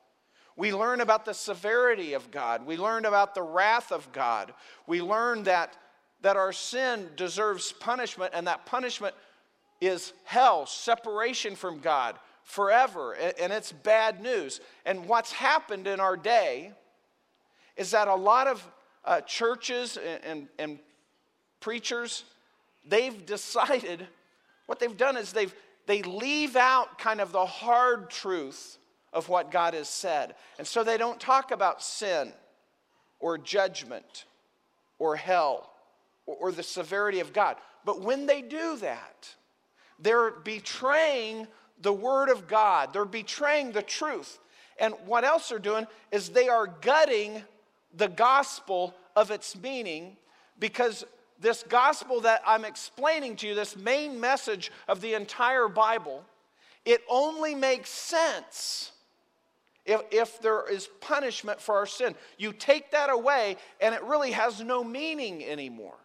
We 0.57 0.73
learn 0.73 1.01
about 1.01 1.25
the 1.25 1.35
severity 1.35 2.13
of 2.13 2.31
God. 2.31 2.65
We 2.65 2.77
learn 2.77 3.07
about 3.07 3.35
the 3.35 3.43
wrath 3.43 3.91
of 3.91 4.13
God. 4.13 4.55
We 4.87 5.03
learn 5.03 5.43
that, 5.45 5.77
that 6.23 6.37
our 6.37 6.53
sin 6.53 7.09
deserves 7.17 7.73
punishment, 7.73 8.33
and 8.35 8.47
that 8.47 8.65
punishment 8.65 9.15
is 9.81 10.13
hell, 10.25 10.67
separation 10.67 11.57
from 11.57 11.81
God 11.81 12.17
forever. 12.45 13.15
And 13.15 13.53
it's 13.53 13.73
bad 13.73 14.21
news. 14.21 14.61
And 14.87 15.07
what's 15.07 15.33
happened 15.33 15.87
in 15.87 15.99
our 15.99 16.17
day 16.17 16.73
is 17.77 17.91
that 17.91 18.07
a 18.07 18.15
lot 18.15 18.47
of 18.47 18.65
uh, 19.05 19.21
churches 19.23 19.97
and, 19.97 20.25
and, 20.25 20.49
and 20.59 20.79
preachers, 21.59 22.25
they've 22.87 23.27
decided, 23.27 24.07
what 24.67 24.79
they've 24.79 24.97
done 24.97 25.17
is 25.17 25.33
they've, 25.33 25.55
they 25.87 26.03
leave 26.03 26.55
out 26.55 26.99
kind 26.99 27.21
of 27.21 27.33
the 27.33 27.45
hard 27.45 28.09
truth 28.09 28.79
of 29.15 29.29
what 29.29 29.51
God 29.51 29.73
has 29.75 29.89
said. 29.89 30.35
And 30.59 30.67
so 30.67 30.83
they 30.83 30.99
don't 30.99 31.21
talk 31.21 31.53
about 31.53 31.83
sin 31.83 32.33
or 33.21 33.39
judgment 33.39 34.27
or 34.99 35.17
hell 35.17 35.71
or, 36.27 36.53
the 36.53 36.63
severity 36.63 37.21
of 37.21 37.33
God. 37.33 37.57
But 37.85 38.01
when 38.01 38.27
they 38.27 38.43
do 38.43 38.77
that, 38.79 39.35
they're 39.99 40.31
betraying 40.31 41.47
the 41.81 41.93
Word 41.93 42.29
of 42.29 42.49
God, 42.49 42.93
they're 42.93 43.05
betraying 43.05 43.73
the 43.73 43.83
truth. 43.83 44.39
And 44.79 44.95
what 45.07 45.25
else 45.25 45.49
they're 45.49 45.59
doing 45.59 45.87
is 46.11 46.31
they 46.31 46.49
are 46.49 46.67
gutting 46.67 47.43
the 47.97 48.09
gospel 48.09 48.95
of 49.15 49.31
its 49.31 49.57
meaning 49.57 50.17
because 50.59 51.05
this 51.41 51.63
gospel 51.69 52.21
that 52.23 52.43
I'm 52.47 52.65
explaining 52.65 53.37
to 53.37 53.49
you, 53.49 53.55
this 53.55 53.77
main 53.77 54.19
message 54.19 54.73
of 54.89 55.01
the 55.01 55.15
entire 55.15 55.69
Bible, 55.69 56.25
it 56.85 57.03
only 57.09 57.55
makes 57.55 57.91
sense 57.91 58.93
if, 59.85 60.03
if 60.11 60.41
there 60.41 60.71
is 60.71 60.89
punishment 61.01 61.61
for 61.61 61.77
our 61.77 61.87
sin. 61.87 62.15
You 62.39 62.53
take 62.53 62.91
that 62.93 63.11
away, 63.11 63.57
and 63.81 63.95
it 63.95 64.03
really 64.03 64.33
has 64.33 64.61
no 64.61 64.83
meaning 64.83 65.45
anymore. 65.45 65.97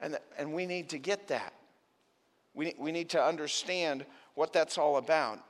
And, 0.00 0.18
and 0.38 0.52
we 0.52 0.66
need 0.66 0.90
to 0.90 0.98
get 0.98 1.28
that. 1.28 1.52
We, 2.54 2.74
we 2.78 2.92
need 2.92 3.10
to 3.10 3.22
understand 3.22 4.04
what 4.34 4.52
that's 4.52 4.78
all 4.78 4.96
about. 4.96 5.40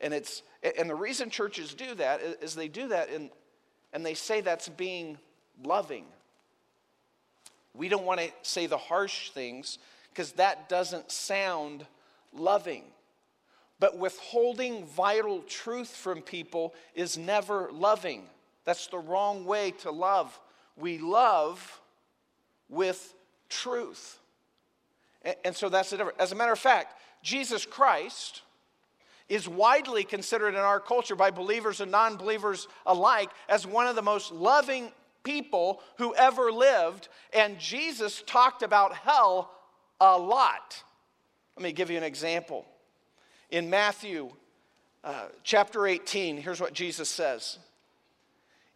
And, 0.00 0.12
it's, 0.12 0.42
and 0.78 0.90
the 0.90 0.94
reason 0.94 1.30
churches 1.30 1.74
do 1.74 1.94
that 1.94 2.20
is, 2.42 2.54
they 2.54 2.68
do 2.68 2.88
that 2.88 3.08
in, 3.10 3.30
and 3.92 4.04
they 4.04 4.14
say 4.14 4.40
that's 4.40 4.68
being 4.68 5.18
loving. 5.64 6.04
We 7.72 7.88
don't 7.88 8.04
want 8.04 8.20
to 8.20 8.30
say 8.42 8.66
the 8.66 8.76
harsh 8.76 9.30
things 9.30 9.78
because 10.10 10.32
that 10.32 10.68
doesn't 10.68 11.10
sound 11.10 11.86
loving. 12.32 12.84
But 13.78 13.98
withholding 13.98 14.86
vital 14.86 15.42
truth 15.42 15.88
from 15.88 16.22
people 16.22 16.74
is 16.94 17.18
never 17.18 17.70
loving. 17.72 18.24
That's 18.64 18.86
the 18.86 18.98
wrong 18.98 19.44
way 19.44 19.72
to 19.82 19.90
love. 19.90 20.38
We 20.76 20.98
love 20.98 21.80
with 22.68 23.14
truth. 23.48 24.18
And 25.44 25.54
so 25.54 25.68
that's 25.68 25.90
the 25.90 25.98
difference. 25.98 26.18
As 26.18 26.32
a 26.32 26.34
matter 26.34 26.52
of 26.52 26.58
fact, 26.58 27.00
Jesus 27.22 27.66
Christ 27.66 28.42
is 29.28 29.48
widely 29.48 30.04
considered 30.04 30.50
in 30.54 30.60
our 30.60 30.80
culture 30.80 31.16
by 31.16 31.30
believers 31.30 31.80
and 31.80 31.90
non 31.90 32.16
believers 32.16 32.68
alike 32.86 33.30
as 33.48 33.66
one 33.66 33.86
of 33.86 33.96
the 33.96 34.02
most 34.02 34.32
loving 34.32 34.90
people 35.24 35.82
who 35.98 36.14
ever 36.14 36.52
lived. 36.52 37.08
And 37.32 37.58
Jesus 37.58 38.22
talked 38.26 38.62
about 38.62 38.94
hell 38.94 39.50
a 40.00 40.16
lot. 40.16 40.82
Let 41.56 41.64
me 41.64 41.72
give 41.72 41.90
you 41.90 41.98
an 41.98 42.04
example 42.04 42.64
in 43.50 43.70
Matthew 43.70 44.30
uh, 45.04 45.26
chapter 45.44 45.86
18, 45.86 46.36
here's 46.36 46.60
what 46.60 46.72
Jesus 46.72 47.08
says 47.08 47.58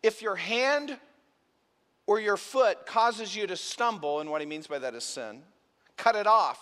If 0.02 0.22
your 0.22 0.36
hand 0.36 0.96
or 2.06 2.20
your 2.20 2.36
foot 2.36 2.86
causes 2.86 3.34
you 3.34 3.46
to 3.46 3.56
stumble, 3.56 4.20
and 4.20 4.30
what 4.30 4.40
he 4.40 4.46
means 4.46 4.66
by 4.66 4.78
that 4.78 4.94
is 4.94 5.04
sin, 5.04 5.42
cut 5.96 6.16
it 6.16 6.26
off 6.26 6.60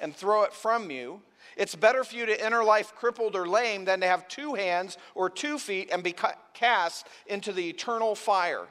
and 0.00 0.14
throw 0.14 0.42
it 0.42 0.52
from 0.52 0.90
you. 0.90 1.20
It's 1.56 1.74
better 1.74 2.04
for 2.04 2.16
you 2.16 2.26
to 2.26 2.44
enter 2.44 2.64
life 2.64 2.94
crippled 2.94 3.36
or 3.36 3.46
lame 3.46 3.84
than 3.84 4.00
to 4.00 4.06
have 4.06 4.28
two 4.28 4.54
hands 4.54 4.96
or 5.14 5.28
two 5.28 5.58
feet 5.58 5.90
and 5.92 6.02
be 6.02 6.14
cast 6.54 7.06
into 7.26 7.52
the 7.52 7.68
eternal 7.68 8.14
fire. 8.14 8.66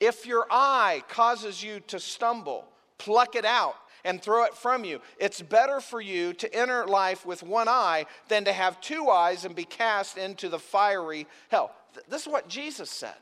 If 0.00 0.26
your 0.26 0.46
eye 0.50 1.02
causes 1.08 1.62
you 1.62 1.80
to 1.88 1.98
stumble, 1.98 2.66
pluck 2.98 3.34
it 3.34 3.44
out 3.44 3.76
and 4.08 4.22
throw 4.22 4.44
it 4.44 4.54
from 4.54 4.86
you. 4.86 5.02
It's 5.18 5.42
better 5.42 5.80
for 5.80 6.00
you 6.00 6.32
to 6.32 6.52
enter 6.54 6.86
life 6.86 7.26
with 7.26 7.42
one 7.42 7.68
eye 7.68 8.06
than 8.28 8.46
to 8.46 8.52
have 8.54 8.80
two 8.80 9.10
eyes 9.10 9.44
and 9.44 9.54
be 9.54 9.64
cast 9.64 10.16
into 10.16 10.48
the 10.48 10.58
fiery 10.58 11.26
hell. 11.48 11.72
This 12.08 12.22
is 12.22 12.28
what 12.28 12.48
Jesus 12.48 12.88
said. 12.88 13.18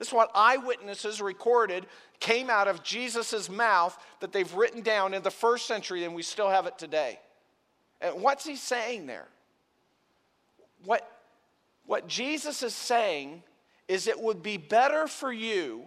This 0.00 0.08
is 0.08 0.14
what 0.14 0.32
eyewitnesses 0.34 1.20
recorded 1.20 1.86
came 2.18 2.50
out 2.50 2.66
of 2.66 2.82
Jesus' 2.82 3.48
mouth 3.48 3.96
that 4.18 4.32
they've 4.32 4.52
written 4.54 4.82
down 4.82 5.14
in 5.14 5.22
the 5.22 5.30
first 5.30 5.66
century, 5.66 6.02
and 6.02 6.16
we 6.16 6.22
still 6.22 6.50
have 6.50 6.66
it 6.66 6.78
today. 6.78 7.20
And 8.00 8.20
what's 8.20 8.44
he 8.44 8.56
saying 8.56 9.06
there? 9.06 9.28
What, 10.84 11.08
what 11.86 12.08
Jesus 12.08 12.64
is 12.64 12.74
saying 12.74 13.44
is 13.86 14.08
it 14.08 14.20
would 14.20 14.42
be 14.42 14.56
better 14.56 15.06
for 15.06 15.32
you 15.32 15.84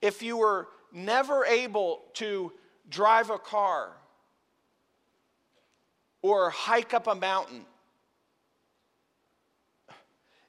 if 0.00 0.22
you 0.22 0.36
were 0.36 0.68
never 0.92 1.44
able 1.44 2.02
to 2.14 2.52
drive 2.88 3.30
a 3.30 3.38
car 3.38 3.90
or 6.22 6.50
hike 6.50 6.94
up 6.94 7.06
a 7.06 7.14
mountain. 7.14 7.64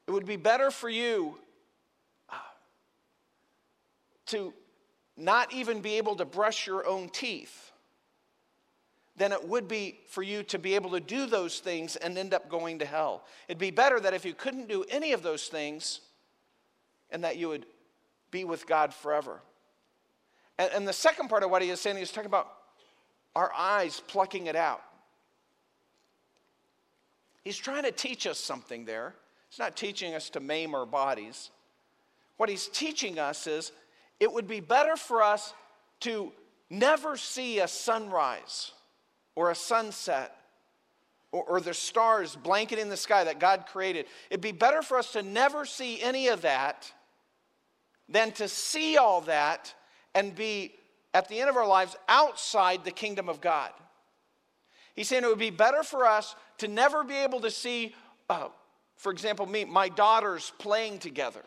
It 0.07 0.11
would 0.11 0.25
be 0.25 0.37
better 0.37 0.71
for 0.71 0.89
you 0.89 1.37
uh, 2.29 2.35
to 4.27 4.53
not 5.17 5.53
even 5.53 5.81
be 5.81 5.97
able 5.97 6.15
to 6.15 6.25
brush 6.25 6.65
your 6.65 6.87
own 6.87 7.09
teeth 7.09 7.71
than 9.17 9.31
it 9.31 9.47
would 9.47 9.67
be 9.67 9.99
for 10.07 10.21
you 10.21 10.43
to 10.43 10.59
be 10.59 10.75
able 10.75 10.91
to 10.91 10.99
do 10.99 11.25
those 11.25 11.59
things 11.59 11.95
and 11.95 12.17
end 12.17 12.33
up 12.33 12.49
going 12.49 12.79
to 12.79 12.85
hell. 12.85 13.25
It'd 13.47 13.57
be 13.57 13.71
better 13.71 13.99
that 13.99 14.13
if 14.13 14.23
you 14.23 14.33
couldn't 14.33 14.69
do 14.69 14.85
any 14.89 15.11
of 15.11 15.23
those 15.23 15.47
things 15.47 16.01
and 17.09 17.23
that 17.23 17.37
you 17.37 17.49
would 17.49 17.65
be 18.29 18.43
with 18.45 18.67
God 18.67 18.93
forever. 18.93 19.41
And, 20.57 20.71
and 20.73 20.87
the 20.87 20.93
second 20.93 21.29
part 21.29 21.43
of 21.43 21.51
what 21.51 21.61
he 21.61 21.69
is 21.69 21.79
saying, 21.79 21.97
he's 21.97 22.11
talking 22.11 22.27
about 22.27 22.51
our 23.35 23.51
eyes 23.55 24.01
plucking 24.07 24.47
it 24.47 24.55
out. 24.55 24.81
He's 27.43 27.57
trying 27.57 27.83
to 27.83 27.91
teach 27.91 28.27
us 28.27 28.39
something 28.39 28.85
there. 28.85 29.13
He's 29.49 29.59
not 29.59 29.77
teaching 29.77 30.13
us 30.15 30.29
to 30.31 30.39
maim 30.39 30.75
our 30.75 30.85
bodies. 30.85 31.51
What 32.37 32.49
he's 32.49 32.67
teaching 32.67 33.19
us 33.19 33.47
is 33.47 33.71
it 34.19 34.31
would 34.31 34.47
be 34.47 34.59
better 34.59 34.95
for 34.95 35.21
us 35.21 35.53
to 36.01 36.31
never 36.69 37.15
see 37.15 37.59
a 37.59 37.67
sunrise 37.67 38.71
or 39.35 39.51
a 39.51 39.55
sunset 39.55 40.35
or, 41.31 41.43
or 41.43 41.61
the 41.61 41.73
stars 41.73 42.35
blanketing 42.35 42.89
the 42.89 42.97
sky 42.97 43.23
that 43.23 43.39
God 43.39 43.65
created. 43.67 44.05
It'd 44.29 44.41
be 44.41 44.51
better 44.51 44.81
for 44.81 44.97
us 44.97 45.13
to 45.13 45.23
never 45.23 45.65
see 45.65 46.01
any 46.01 46.27
of 46.27 46.41
that 46.41 46.91
than 48.09 48.31
to 48.33 48.47
see 48.47 48.97
all 48.97 49.21
that 49.21 49.73
and 50.17 50.33
be 50.33 50.73
at 51.13 51.29
the 51.29 51.39
end 51.39 51.47
of 51.47 51.55
our 51.55 51.67
lives 51.67 51.95
outside 52.07 52.83
the 52.83 52.89
kingdom 52.89 53.29
of 53.29 53.39
God. 53.39 53.69
He's 54.95 55.07
saying 55.07 55.23
it 55.23 55.27
would 55.27 55.37
be 55.37 55.51
better 55.51 55.83
for 55.83 56.07
us 56.07 56.35
to 56.57 56.67
never 56.67 57.03
be 57.03 57.13
able 57.13 57.39
to 57.41 57.51
see, 57.51 57.93
uh, 58.27 58.47
for 58.95 59.11
example, 59.11 59.45
me, 59.45 59.63
my 59.63 59.89
daughters 59.89 60.53
playing 60.57 60.97
together, 60.97 61.43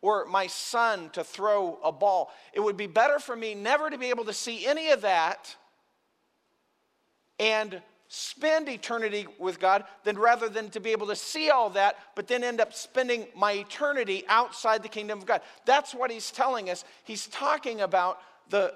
or 0.00 0.24
my 0.24 0.46
son 0.46 1.10
to 1.10 1.22
throw 1.22 1.78
a 1.84 1.92
ball. 1.92 2.32
It 2.54 2.60
would 2.60 2.78
be 2.78 2.86
better 2.86 3.18
for 3.18 3.36
me 3.36 3.54
never 3.54 3.90
to 3.90 3.98
be 3.98 4.08
able 4.08 4.24
to 4.24 4.32
see 4.32 4.64
any 4.66 4.88
of 4.88 5.02
that 5.02 5.54
and 7.38 7.82
spend 8.14 8.68
eternity 8.68 9.26
with 9.38 9.58
God 9.58 9.84
than 10.04 10.18
rather 10.18 10.46
than 10.46 10.68
to 10.68 10.80
be 10.80 10.90
able 10.90 11.06
to 11.06 11.16
see 11.16 11.48
all 11.48 11.70
that, 11.70 11.96
but 12.14 12.28
then 12.28 12.44
end 12.44 12.60
up 12.60 12.74
spending 12.74 13.26
my 13.34 13.52
eternity 13.52 14.22
outside 14.28 14.82
the 14.82 14.88
kingdom 14.88 15.18
of 15.18 15.24
God. 15.24 15.40
That's 15.64 15.94
what 15.94 16.10
he's 16.10 16.30
telling 16.30 16.68
us. 16.68 16.84
He's 17.04 17.26
talking 17.26 17.80
about 17.80 18.18
the, 18.50 18.74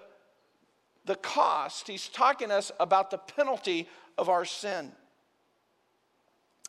the 1.05 1.17
cost, 1.17 1.87
he's 1.87 2.09
talking 2.09 2.51
us 2.51 2.73
about 2.81 3.11
the 3.11 3.19
penalty 3.19 3.91
of 4.17 4.31
our 4.31 4.47
sin. 4.47 4.91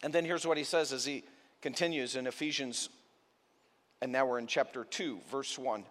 And 0.03 0.11
then 0.11 0.25
here's 0.25 0.45
what 0.45 0.57
he 0.57 0.65
says 0.65 0.91
as 0.91 1.05
he 1.05 1.23
continues 1.61 2.17
in 2.17 2.27
Ephesians, 2.27 2.89
and 4.01 4.11
now 4.11 4.25
we're 4.25 4.39
in 4.39 4.47
chapter 4.47 4.83
2, 4.83 5.21
verse 5.31 5.57
1. 5.57 5.85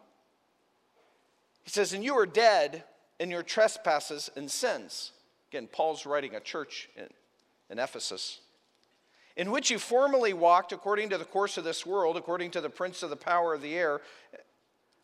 He 1.64 1.70
says, 1.70 1.94
And 1.94 2.04
you 2.04 2.18
are 2.18 2.26
dead 2.26 2.84
in 3.18 3.30
your 3.30 3.42
trespasses 3.42 4.28
and 4.36 4.50
sins 4.50 5.12
Again, 5.56 5.68
Paul's 5.72 6.04
writing 6.04 6.34
a 6.34 6.40
church 6.40 6.90
in, 6.98 7.06
in 7.70 7.78
Ephesus, 7.78 8.40
in 9.36 9.50
which 9.50 9.70
you 9.70 9.78
formerly 9.78 10.34
walked 10.34 10.70
according 10.70 11.08
to 11.08 11.16
the 11.16 11.24
course 11.24 11.56
of 11.56 11.64
this 11.64 11.86
world, 11.86 12.18
according 12.18 12.50
to 12.50 12.60
the 12.60 12.68
prince 12.68 13.02
of 13.02 13.08
the 13.08 13.16
power 13.16 13.54
of 13.54 13.62
the 13.62 13.74
air, 13.74 14.02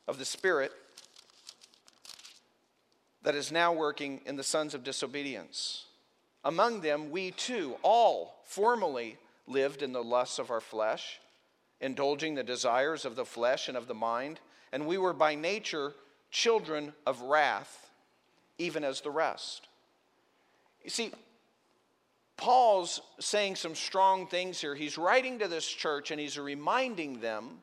of 0.07 0.19
the 0.19 0.27
Spirit, 0.27 0.71
that 3.23 3.35
is 3.35 3.51
now 3.51 3.73
working 3.73 4.21
in 4.27 4.37
the 4.37 4.43
sons 4.43 4.75
of 4.75 4.85
disobedience. 4.85 5.87
Among 6.45 6.83
them, 6.83 7.11
we 7.11 7.31
too, 7.31 7.77
all 7.81 8.43
formerly 8.45 9.17
lived 9.47 9.81
in 9.81 9.95
the 9.95 10.05
lusts 10.05 10.39
of 10.39 10.51
our 10.51 10.61
flesh, 10.61 11.19
indulging 11.81 12.35
the 12.35 12.43
desires 12.43 13.07
of 13.07 13.17
the 13.17 13.25
flesh 13.25 13.69
and 13.69 13.77
of 13.79 13.87
the 13.89 13.95
mind, 13.95 14.39
and 14.71 14.87
we 14.87 14.99
were 14.99 15.15
by 15.15 15.35
nature 15.35 15.95
children 16.31 16.93
of 17.07 17.23
wrath, 17.23 17.89
even 18.59 18.85
as 18.85 19.01
the 19.01 19.11
rest. 19.11 19.69
You 20.85 20.91
see, 20.91 21.13
Paul's 22.37 23.01
saying 23.21 23.57
some 23.57 23.75
strong 23.75 24.27
things 24.27 24.61
here. 24.61 24.75
He's 24.75 24.99
writing 24.99 25.39
to 25.39 25.49
this 25.49 25.67
church 25.67 26.11
and 26.11 26.21
he's 26.21 26.39
reminding 26.39 27.21
them 27.21 27.61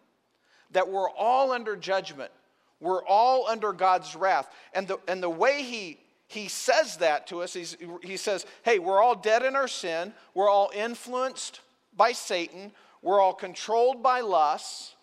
that 0.71 0.87
we're 0.87 1.09
all 1.09 1.51
under 1.51 1.75
judgment. 1.75 2.31
We're 2.79 3.03
all 3.03 3.47
under 3.47 3.73
God's 3.73 4.15
wrath. 4.15 4.49
And 4.73 4.87
the, 4.87 4.97
and 5.07 5.21
the 5.21 5.29
way 5.29 5.63
he, 5.63 5.99
he 6.27 6.47
says 6.47 6.97
that 6.97 7.27
to 7.27 7.41
us, 7.41 7.53
he's, 7.53 7.75
he 8.03 8.15
says, 8.15 8.45
hey, 8.63 8.79
we're 8.79 9.01
all 9.01 9.15
dead 9.15 9.43
in 9.43 9.55
our 9.55 9.67
sin. 9.67 10.13
We're 10.33 10.49
all 10.49 10.71
influenced 10.73 11.59
by 11.97 12.13
Satan. 12.13 12.71
We're 13.01 13.19
all 13.19 13.33
controlled 13.33 14.01
by 14.01 14.21
lusts. 14.21 14.95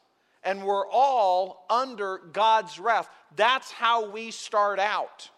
And 0.43 0.65
we're 0.65 0.89
all 0.89 1.67
under 1.69 2.19
God's 2.33 2.79
wrath. 2.79 3.11
That's 3.35 3.73
how 3.73 4.09
we 4.11 4.31
start 4.31 4.79
out. 4.79 5.29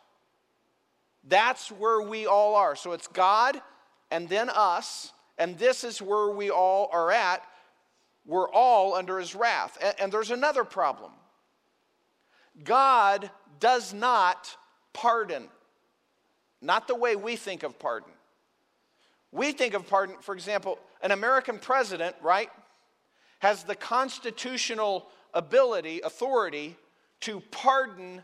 That's 1.28 1.70
where 1.70 2.00
we 2.00 2.26
all 2.26 2.54
are. 2.54 2.74
So 2.74 2.92
it's 2.92 3.06
God 3.06 3.60
and 4.10 4.28
then 4.28 4.48
us, 4.48 5.12
and 5.36 5.58
this 5.58 5.84
is 5.84 6.00
where 6.00 6.30
we 6.30 6.50
all 6.50 6.88
are 6.92 7.10
at. 7.12 7.42
We're 8.24 8.50
all 8.50 8.94
under 8.94 9.18
his 9.18 9.34
wrath. 9.34 9.76
And, 9.82 9.94
and 10.00 10.12
there's 10.12 10.30
another 10.30 10.64
problem 10.64 11.12
God 12.64 13.30
does 13.60 13.92
not 13.92 14.56
pardon, 14.92 15.48
not 16.60 16.88
the 16.88 16.94
way 16.94 17.16
we 17.16 17.36
think 17.36 17.62
of 17.62 17.78
pardon. 17.78 18.12
We 19.30 19.52
think 19.52 19.74
of 19.74 19.86
pardon, 19.86 20.16
for 20.20 20.34
example, 20.34 20.78
an 21.02 21.12
American 21.12 21.58
president, 21.58 22.16
right, 22.22 22.48
has 23.40 23.62
the 23.62 23.74
constitutional 23.74 25.06
ability, 25.34 26.00
authority 26.00 26.76
to 27.20 27.40
pardon 27.50 28.22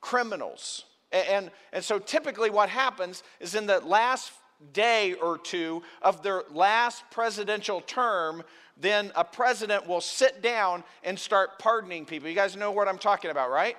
criminals. 0.00 0.84
And, 1.12 1.50
and 1.72 1.84
so 1.84 1.98
typically 1.98 2.50
what 2.50 2.68
happens 2.68 3.22
is 3.40 3.54
in 3.54 3.66
the 3.66 3.80
last 3.80 4.32
day 4.72 5.14
or 5.14 5.38
two 5.38 5.82
of 6.02 6.22
their 6.22 6.42
last 6.50 7.04
presidential 7.10 7.80
term, 7.80 8.42
then 8.76 9.12
a 9.14 9.24
president 9.24 9.86
will 9.86 10.00
sit 10.00 10.42
down 10.42 10.84
and 11.04 11.18
start 11.18 11.58
pardoning 11.58 12.04
people. 12.04 12.28
You 12.28 12.34
guys 12.34 12.56
know 12.56 12.72
what 12.72 12.88
I'm 12.88 12.98
talking 12.98 13.30
about, 13.30 13.50
right? 13.50 13.76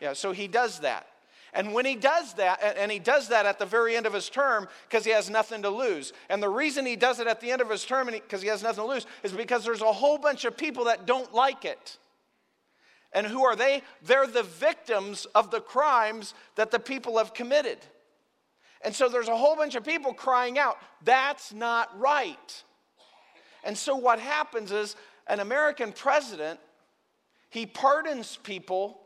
Yeah, 0.00 0.12
so 0.14 0.32
he 0.32 0.48
does 0.48 0.80
that. 0.80 1.06
And 1.54 1.74
when 1.74 1.84
he 1.84 1.96
does 1.96 2.32
that, 2.34 2.60
and 2.78 2.90
he 2.90 2.98
does 2.98 3.28
that 3.28 3.44
at 3.44 3.58
the 3.58 3.66
very 3.66 3.94
end 3.94 4.06
of 4.06 4.14
his 4.14 4.30
term 4.30 4.68
because 4.88 5.04
he 5.04 5.10
has 5.10 5.28
nothing 5.28 5.62
to 5.62 5.68
lose. 5.68 6.14
And 6.30 6.42
the 6.42 6.48
reason 6.48 6.86
he 6.86 6.96
does 6.96 7.20
it 7.20 7.26
at 7.26 7.40
the 7.40 7.50
end 7.50 7.60
of 7.60 7.68
his 7.68 7.84
term 7.84 8.06
because 8.06 8.40
he 8.40 8.48
has 8.48 8.62
nothing 8.62 8.84
to 8.84 8.88
lose 8.88 9.06
is 9.22 9.32
because 9.32 9.64
there's 9.64 9.82
a 9.82 9.92
whole 9.92 10.16
bunch 10.16 10.46
of 10.46 10.56
people 10.56 10.84
that 10.84 11.04
don't 11.04 11.34
like 11.34 11.66
it. 11.66 11.98
And 13.12 13.26
who 13.26 13.44
are 13.44 13.56
they? 13.56 13.82
They're 14.02 14.26
the 14.26 14.42
victims 14.42 15.26
of 15.34 15.50
the 15.50 15.60
crimes 15.60 16.34
that 16.56 16.70
the 16.70 16.78
people 16.78 17.18
have 17.18 17.34
committed. 17.34 17.78
And 18.84 18.94
so 18.94 19.08
there's 19.08 19.28
a 19.28 19.36
whole 19.36 19.54
bunch 19.54 19.74
of 19.74 19.84
people 19.84 20.12
crying 20.12 20.58
out, 20.58 20.76
that's 21.04 21.52
not 21.52 21.96
right. 21.98 22.62
And 23.64 23.76
so 23.76 23.96
what 23.96 24.18
happens 24.18 24.72
is 24.72 24.96
an 25.28 25.40
American 25.40 25.92
president, 25.92 26.58
he 27.48 27.66
pardons 27.66 28.38
people, 28.42 28.98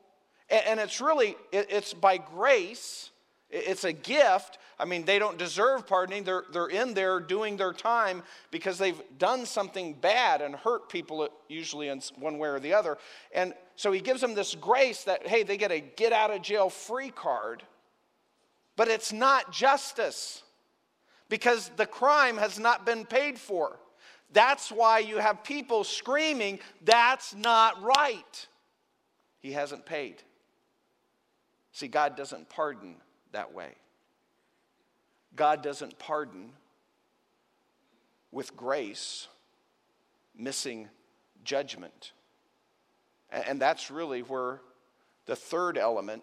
and 0.48 0.80
it's 0.80 1.00
really, 1.00 1.36
it's 1.52 1.92
by 1.92 2.16
grace, 2.16 3.10
It's 3.50 3.84
a 3.84 3.92
gift. 3.92 4.58
I 4.78 4.84
mean, 4.84 5.04
they 5.04 5.18
don't 5.18 5.38
deserve 5.38 5.86
pardoning. 5.86 6.24
They're, 6.24 6.44
they're 6.52 6.66
in 6.66 6.94
there 6.94 7.20
doing 7.20 7.56
their 7.56 7.72
time 7.72 8.22
because 8.50 8.76
they've 8.76 9.00
done 9.18 9.46
something 9.46 9.94
bad 9.94 10.42
and 10.42 10.54
hurt 10.54 10.88
people, 10.88 11.28
usually 11.48 11.88
in 11.88 12.02
one 12.18 12.38
way 12.38 12.48
or 12.48 12.58
the 12.58 12.74
other. 12.74 12.98
And 13.32 13.54
so 13.76 13.92
he 13.92 14.00
gives 14.00 14.20
them 14.20 14.34
this 14.34 14.54
grace 14.54 15.04
that, 15.04 15.26
hey, 15.26 15.44
they 15.44 15.56
get 15.56 15.70
a 15.70 15.80
get 15.80 16.12
out 16.12 16.30
of 16.30 16.42
jail 16.42 16.70
free 16.70 17.10
card. 17.10 17.62
But 18.74 18.88
it's 18.88 19.12
not 19.12 19.52
justice 19.52 20.42
because 21.28 21.70
the 21.76 21.86
crime 21.86 22.36
has 22.36 22.58
not 22.58 22.84
been 22.84 23.06
paid 23.06 23.38
for. 23.38 23.78
That's 24.32 24.70
why 24.70 24.98
you 24.98 25.18
have 25.18 25.44
people 25.44 25.84
screaming, 25.84 26.58
that's 26.84 27.34
not 27.34 27.80
right. 27.82 28.48
He 29.38 29.52
hasn't 29.52 29.86
paid. 29.86 30.22
See, 31.72 31.88
God 31.88 32.16
doesn't 32.16 32.48
pardon 32.48 32.96
that 33.36 33.52
way. 33.52 33.68
God 35.36 35.62
doesn't 35.62 35.98
pardon 35.98 36.52
with 38.32 38.56
grace, 38.56 39.28
missing 40.34 40.88
judgment. 41.44 42.12
And 43.30 43.60
that's 43.60 43.90
really 43.90 44.20
where 44.22 44.62
the 45.26 45.36
third 45.36 45.76
element 45.76 46.22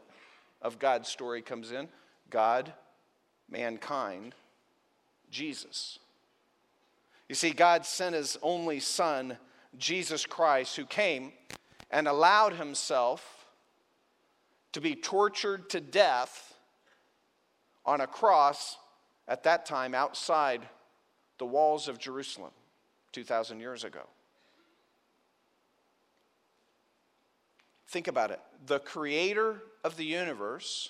of 0.59 0.79
God's 0.79 1.07
story 1.07 1.43
comes 1.43 1.71
in 1.71 1.87
God, 2.31 2.73
mankind, 3.47 4.33
Jesus. 5.29 5.99
You 7.29 7.35
see, 7.35 7.51
God 7.51 7.85
sent 7.85 8.15
his 8.15 8.39
only 8.41 8.79
Son, 8.79 9.37
Jesus 9.77 10.25
Christ, 10.25 10.75
who 10.77 10.85
came 10.87 11.31
and 11.91 12.07
allowed 12.07 12.53
himself 12.53 13.45
to 14.71 14.81
be 14.81 14.95
tortured 14.95 15.69
to 15.69 15.79
death 15.79 16.52
on 17.85 18.01
a 18.01 18.07
cross 18.07 18.77
at 19.27 19.43
that 19.43 19.65
time 19.65 19.93
outside 19.93 20.61
the 21.37 21.45
walls 21.45 21.87
of 21.87 21.99
Jerusalem 21.99 22.51
2,000 23.11 23.59
years 23.59 23.83
ago. 23.83 24.07
Think 27.87 28.07
about 28.07 28.31
it. 28.31 28.39
The 28.65 28.79
creator 28.79 29.61
of 29.83 29.97
the 29.97 30.05
universe 30.05 30.89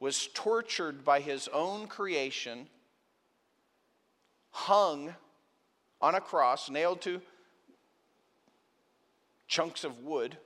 was 0.00 0.28
tortured 0.34 1.04
by 1.04 1.20
his 1.20 1.48
own 1.52 1.86
creation, 1.86 2.66
hung 4.50 5.14
on 6.00 6.14
a 6.14 6.20
cross, 6.20 6.70
nailed 6.70 7.00
to 7.02 7.20
chunks 9.46 9.84
of 9.84 9.98
wood, 9.98 10.38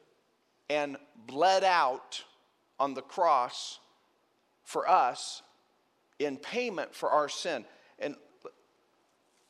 and 0.68 0.96
bled 1.27 1.64
out 1.64 2.25
on 2.79 2.94
the 2.94 3.03
cross 3.03 3.79
for 4.66 4.87
us 4.87 5.42
in 6.18 6.37
payment 6.37 6.94
for 6.94 7.09
our 7.09 7.29
sin. 7.31 7.64
And 7.98 8.16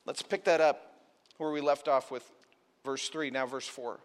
let's 0.04 0.22
pick 0.22 0.44
that 0.44 0.60
up 0.60 0.92
where 1.38 1.50
we 1.50 1.60
left 1.60 1.88
off 1.88 2.10
with 2.10 2.30
verse 2.84 3.08
3, 3.08 3.30
now 3.30 3.46
verse 3.46 3.66
4. 3.66 3.98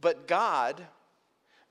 But 0.00 0.26
God, 0.26 0.86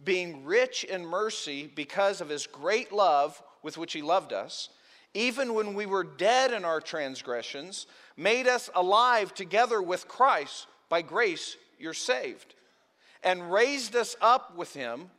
being 0.04 0.46
rich 0.46 0.84
in 0.84 1.06
mercy 1.06 1.72
because 1.74 2.22
of 2.22 2.30
his 2.30 2.46
great 2.46 2.92
love 2.92 3.42
with 3.64 3.78
which 3.78 3.94
he 3.94 4.02
loved 4.02 4.34
us, 4.34 4.70
even 5.14 5.54
when 5.54 5.74
we 5.74 5.86
were 5.86 6.04
dead 6.04 6.54
in 6.54 6.64
our 6.64 6.82
transgressions, 6.82 7.88
made 8.16 8.48
us 8.48 8.70
alive 8.76 9.34
together 9.34 9.82
with 9.82 10.08
Christ. 10.08 10.68
By 10.90 11.02
grace, 11.02 11.58
you're 11.80 11.94
saved. 11.94 12.54
And 13.24 13.52
raised 13.52 13.96
us 13.96 14.16
up 14.22 14.56
with 14.56 14.74
him 14.74 15.10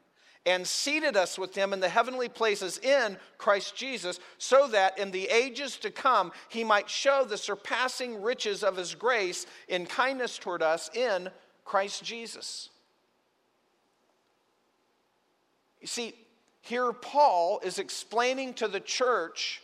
and 0.46 0.66
seated 0.66 1.16
us 1.16 1.38
with 1.38 1.54
him 1.54 1.72
in 1.72 1.80
the 1.80 1.88
heavenly 1.88 2.28
places 2.28 2.78
in 2.78 3.16
Christ 3.36 3.76
Jesus, 3.76 4.18
so 4.38 4.68
that 4.68 4.98
in 4.98 5.10
the 5.10 5.26
ages 5.26 5.76
to 5.78 5.90
come 5.90 6.32
he 6.48 6.64
might 6.64 6.88
show 6.88 7.24
the 7.24 7.36
surpassing 7.36 8.22
riches 8.22 8.62
of 8.62 8.76
his 8.76 8.94
grace 8.94 9.46
in 9.68 9.86
kindness 9.86 10.38
toward 10.38 10.62
us 10.62 10.90
in 10.94 11.28
Christ 11.64 12.02
Jesus. 12.02 12.70
You 15.80 15.86
see, 15.86 16.14
here 16.62 16.92
Paul 16.92 17.60
is 17.62 17.78
explaining 17.78 18.54
to 18.54 18.68
the 18.68 18.80
church 18.80 19.62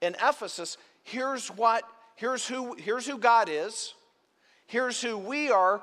in 0.00 0.14
Ephesus 0.14 0.76
here's 1.02 1.48
what, 1.48 1.84
here's 2.16 2.46
who, 2.46 2.74
here's 2.74 3.06
who 3.06 3.18
God 3.18 3.48
is, 3.50 3.94
here's 4.66 5.00
who 5.00 5.18
we 5.18 5.50
are 5.50 5.82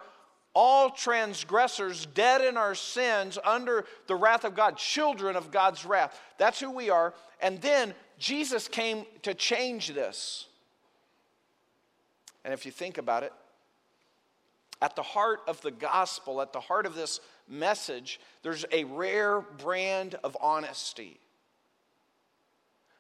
all 0.60 0.90
transgressors, 0.90 2.08
dead 2.16 2.42
in 2.42 2.58
our 2.58 2.74
sins, 2.74 3.38
under 3.46 3.86
the 4.08 4.16
wrath 4.16 4.44
of 4.44 4.56
God, 4.56 4.76
children 4.76 5.36
of 5.36 5.52
God's 5.52 5.86
wrath. 5.86 6.20
That's 6.40 6.60
who 6.60 6.72
we 6.72 6.90
are. 6.90 7.14
And 7.40 7.62
then 7.62 7.94
Jesus 8.18 8.68
came 8.68 9.06
to 9.22 9.36
change 9.36 9.90
this. 9.90 10.48
And 12.44 12.56
if 12.56 12.66
you 12.66 12.72
think 12.72 12.98
about 12.98 13.22
it, 13.22 13.34
at 14.82 14.96
the 14.96 15.04
heart 15.04 15.42
of 15.48 15.62
the 15.62 15.70
gospel, 15.70 16.42
at 16.42 16.54
the 16.54 16.60
heart 16.60 16.88
of 16.88 16.96
this 16.96 17.20
message, 17.48 18.20
there's 18.42 18.66
a 18.72 18.84
rare 18.86 19.42
brand 19.42 20.16
of 20.24 20.36
honesty 20.42 21.20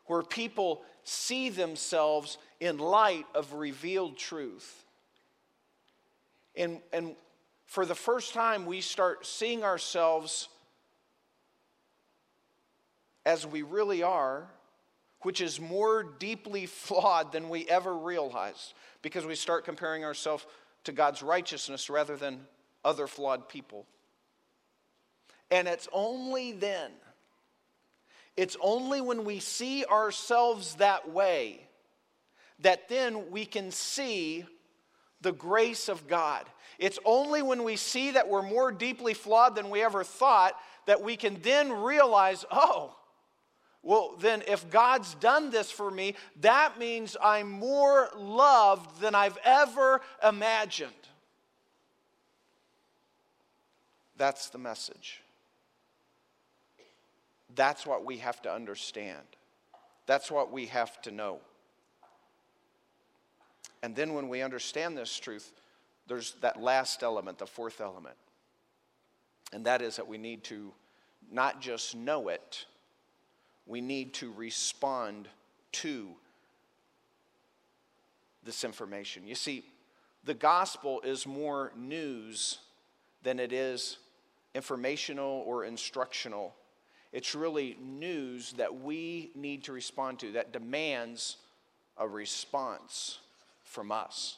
where 0.05 0.21
people 0.21 0.83
see 1.03 1.49
themselves 1.49 2.37
in 2.59 2.77
light 2.77 3.25
of 3.33 3.53
revealed 3.53 4.15
truth. 4.15 4.83
And, 6.55 6.81
and 6.93 7.15
for 7.67 7.85
the 7.85 7.95
first 7.95 8.33
time, 8.33 8.65
we 8.65 8.81
start 8.81 9.25
seeing 9.25 9.63
ourselves 9.63 10.47
as 13.25 13.45
we 13.45 13.61
really 13.61 14.01
are, 14.01 14.47
which 15.21 15.41
is 15.41 15.59
more 15.59 16.01
deeply 16.01 16.65
flawed 16.65 17.33
than 17.33 17.49
we 17.49 17.67
ever 17.67 17.95
realized 17.95 18.73
because 19.01 19.25
we 19.25 19.35
start 19.35 19.65
comparing 19.65 20.05
ourselves 20.05 20.45
to 20.85 20.93
God's 20.93 21.21
righteousness 21.21 21.89
rather 21.89 22.15
than 22.15 22.47
other 22.85 23.05
flawed 23.05 23.49
people. 23.49 23.85
And 25.51 25.67
it's 25.67 25.89
only 25.91 26.53
then, 26.53 26.91
it's 28.37 28.55
only 28.61 29.01
when 29.01 29.25
we 29.25 29.39
see 29.39 29.83
ourselves 29.85 30.75
that 30.75 31.09
way 31.09 31.67
that 32.59 32.87
then 32.87 33.29
we 33.29 33.45
can 33.45 33.71
see 33.71 34.45
the 35.21 35.33
grace 35.33 35.89
of 35.89 36.07
God. 36.07 36.45
It's 36.79 36.99
only 37.05 37.41
when 37.41 37.63
we 37.63 37.75
see 37.75 38.11
that 38.11 38.27
we're 38.27 38.43
more 38.43 38.71
deeply 38.71 39.13
flawed 39.13 39.55
than 39.55 39.69
we 39.69 39.81
ever 39.81 40.03
thought 40.03 40.53
that 40.85 41.01
we 41.01 41.17
can 41.17 41.39
then 41.41 41.71
realize, 41.71 42.45
oh, 42.51 42.95
well, 43.83 44.15
then 44.19 44.43
if 44.47 44.69
God's 44.69 45.13
done 45.15 45.49
this 45.49 45.71
for 45.71 45.89
me, 45.89 46.15
that 46.41 46.77
means 46.77 47.15
I'm 47.23 47.49
more 47.49 48.09
loved 48.15 48.99
than 48.99 49.15
I've 49.15 49.37
ever 49.43 50.01
imagined. 50.27 50.91
That's 54.17 54.49
the 54.49 54.57
message. 54.57 55.21
That's 57.55 57.85
what 57.85 58.03
we 58.05 58.17
have 58.17 58.41
to 58.43 58.53
understand. 58.53 59.23
That's 60.05 60.29
what 60.29 60.51
we 60.51 60.67
have 60.67 61.01
to 61.03 61.11
know. 61.11 61.39
And 63.83 63.95
then 63.95 64.13
when 64.13 64.27
we 64.27 64.41
understand 64.41 64.97
this 64.97 65.17
truth, 65.17 65.53
there's 66.07 66.33
that 66.41 66.61
last 66.61 67.03
element, 67.03 67.37
the 67.37 67.47
fourth 67.47 67.81
element. 67.81 68.15
And 69.53 69.65
that 69.65 69.81
is 69.81 69.95
that 69.95 70.07
we 70.07 70.17
need 70.17 70.43
to 70.45 70.73
not 71.31 71.61
just 71.61 71.95
know 71.95 72.29
it, 72.29 72.65
we 73.65 73.81
need 73.81 74.13
to 74.15 74.31
respond 74.31 75.27
to 75.73 76.09
this 78.43 78.63
information. 78.63 79.27
You 79.27 79.35
see, 79.35 79.65
the 80.23 80.33
gospel 80.33 81.01
is 81.01 81.27
more 81.27 81.71
news 81.75 82.59
than 83.23 83.39
it 83.39 83.51
is 83.51 83.97
informational 84.55 85.43
or 85.45 85.65
instructional. 85.65 86.55
It's 87.11 87.35
really 87.35 87.77
news 87.81 88.53
that 88.53 88.81
we 88.81 89.31
need 89.35 89.63
to 89.65 89.73
respond 89.73 90.19
to, 90.19 90.33
that 90.33 90.53
demands 90.53 91.37
a 91.97 92.07
response 92.07 93.19
from 93.63 93.91
us. 93.91 94.37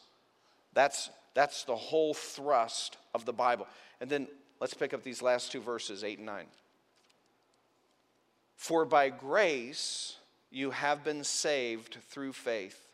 That's, 0.74 1.10
that's 1.34 1.64
the 1.64 1.76
whole 1.76 2.14
thrust 2.14 2.98
of 3.14 3.26
the 3.26 3.34
Bible. 3.34 3.68
And 4.02 4.10
then 4.10 4.28
let's 4.60 4.74
pick 4.74 4.94
up 4.94 5.04
these 5.04 5.22
last 5.22 5.52
two 5.52 5.62
verses, 5.62 6.04
8 6.04 6.18
and 6.18 6.26
9. 6.26 6.46
For 8.56 8.86
by 8.86 9.10
grace 9.10 10.18
you 10.52 10.72
have 10.72 11.04
been 11.04 11.24
saved 11.24 11.98
through 12.10 12.34
faith, 12.34 12.90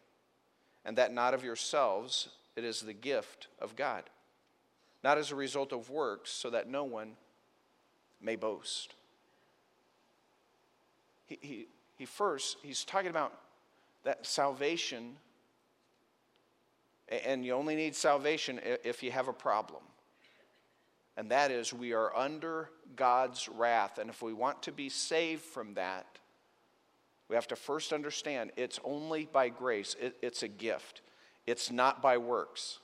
and 0.83 0.97
that 0.97 1.13
not 1.13 1.33
of 1.33 1.43
yourselves, 1.43 2.29
it 2.55 2.63
is 2.63 2.81
the 2.81 2.93
gift 2.93 3.47
of 3.59 3.75
God, 3.75 4.03
not 5.03 5.17
as 5.17 5.31
a 5.31 5.35
result 5.35 5.71
of 5.71 5.89
works, 5.89 6.31
so 6.31 6.49
that 6.49 6.69
no 6.69 6.83
one 6.83 7.13
may 8.21 8.35
boast. 8.35 8.93
He, 11.25 11.39
he, 11.41 11.67
he 11.97 12.05
first, 12.05 12.57
he's 12.61 12.83
talking 12.83 13.09
about 13.09 13.33
that 14.03 14.25
salvation 14.25 15.15
and 17.09 17.45
you 17.45 17.53
only 17.53 17.75
need 17.75 17.95
salvation 17.95 18.59
if 18.83 19.03
you 19.03 19.11
have 19.11 19.27
a 19.27 19.33
problem. 19.33 19.81
And 21.17 21.31
that 21.31 21.51
is, 21.51 21.73
we 21.73 21.93
are 21.93 22.15
under 22.15 22.69
God's 22.95 23.47
wrath. 23.47 23.99
And 23.99 24.09
if 24.09 24.21
we 24.21 24.33
want 24.33 24.63
to 24.63 24.71
be 24.71 24.89
saved 24.89 25.43
from 25.43 25.75
that, 25.75 26.05
We 27.29 27.35
have 27.35 27.47
to 27.47 27.55
first 27.55 27.91
understand 27.91 28.51
it's 28.55 28.79
only 28.83 29.27
by 29.31 29.49
grace, 29.49 29.95
it, 29.99 30.15
it's 30.21 30.43
a 30.43 30.47
gift, 30.47 31.01
it's 31.47 31.71
not 31.71 32.01
by 32.01 32.17
works. 32.17 32.79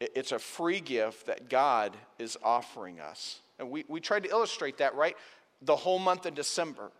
It, 0.00 0.12
it's 0.14 0.32
a 0.32 0.38
free 0.38 0.80
gift 0.80 1.26
that 1.26 1.48
God 1.48 1.96
is 2.18 2.36
offering 2.42 3.00
us. 3.00 3.40
And 3.58 3.70
we, 3.70 3.84
we 3.88 4.00
tried 4.00 4.24
to 4.24 4.30
illustrate 4.30 4.78
that, 4.78 4.94
right? 4.94 5.16
The 5.62 5.76
whole 5.76 5.98
month 5.98 6.26
of 6.26 6.34
December, 6.34 6.90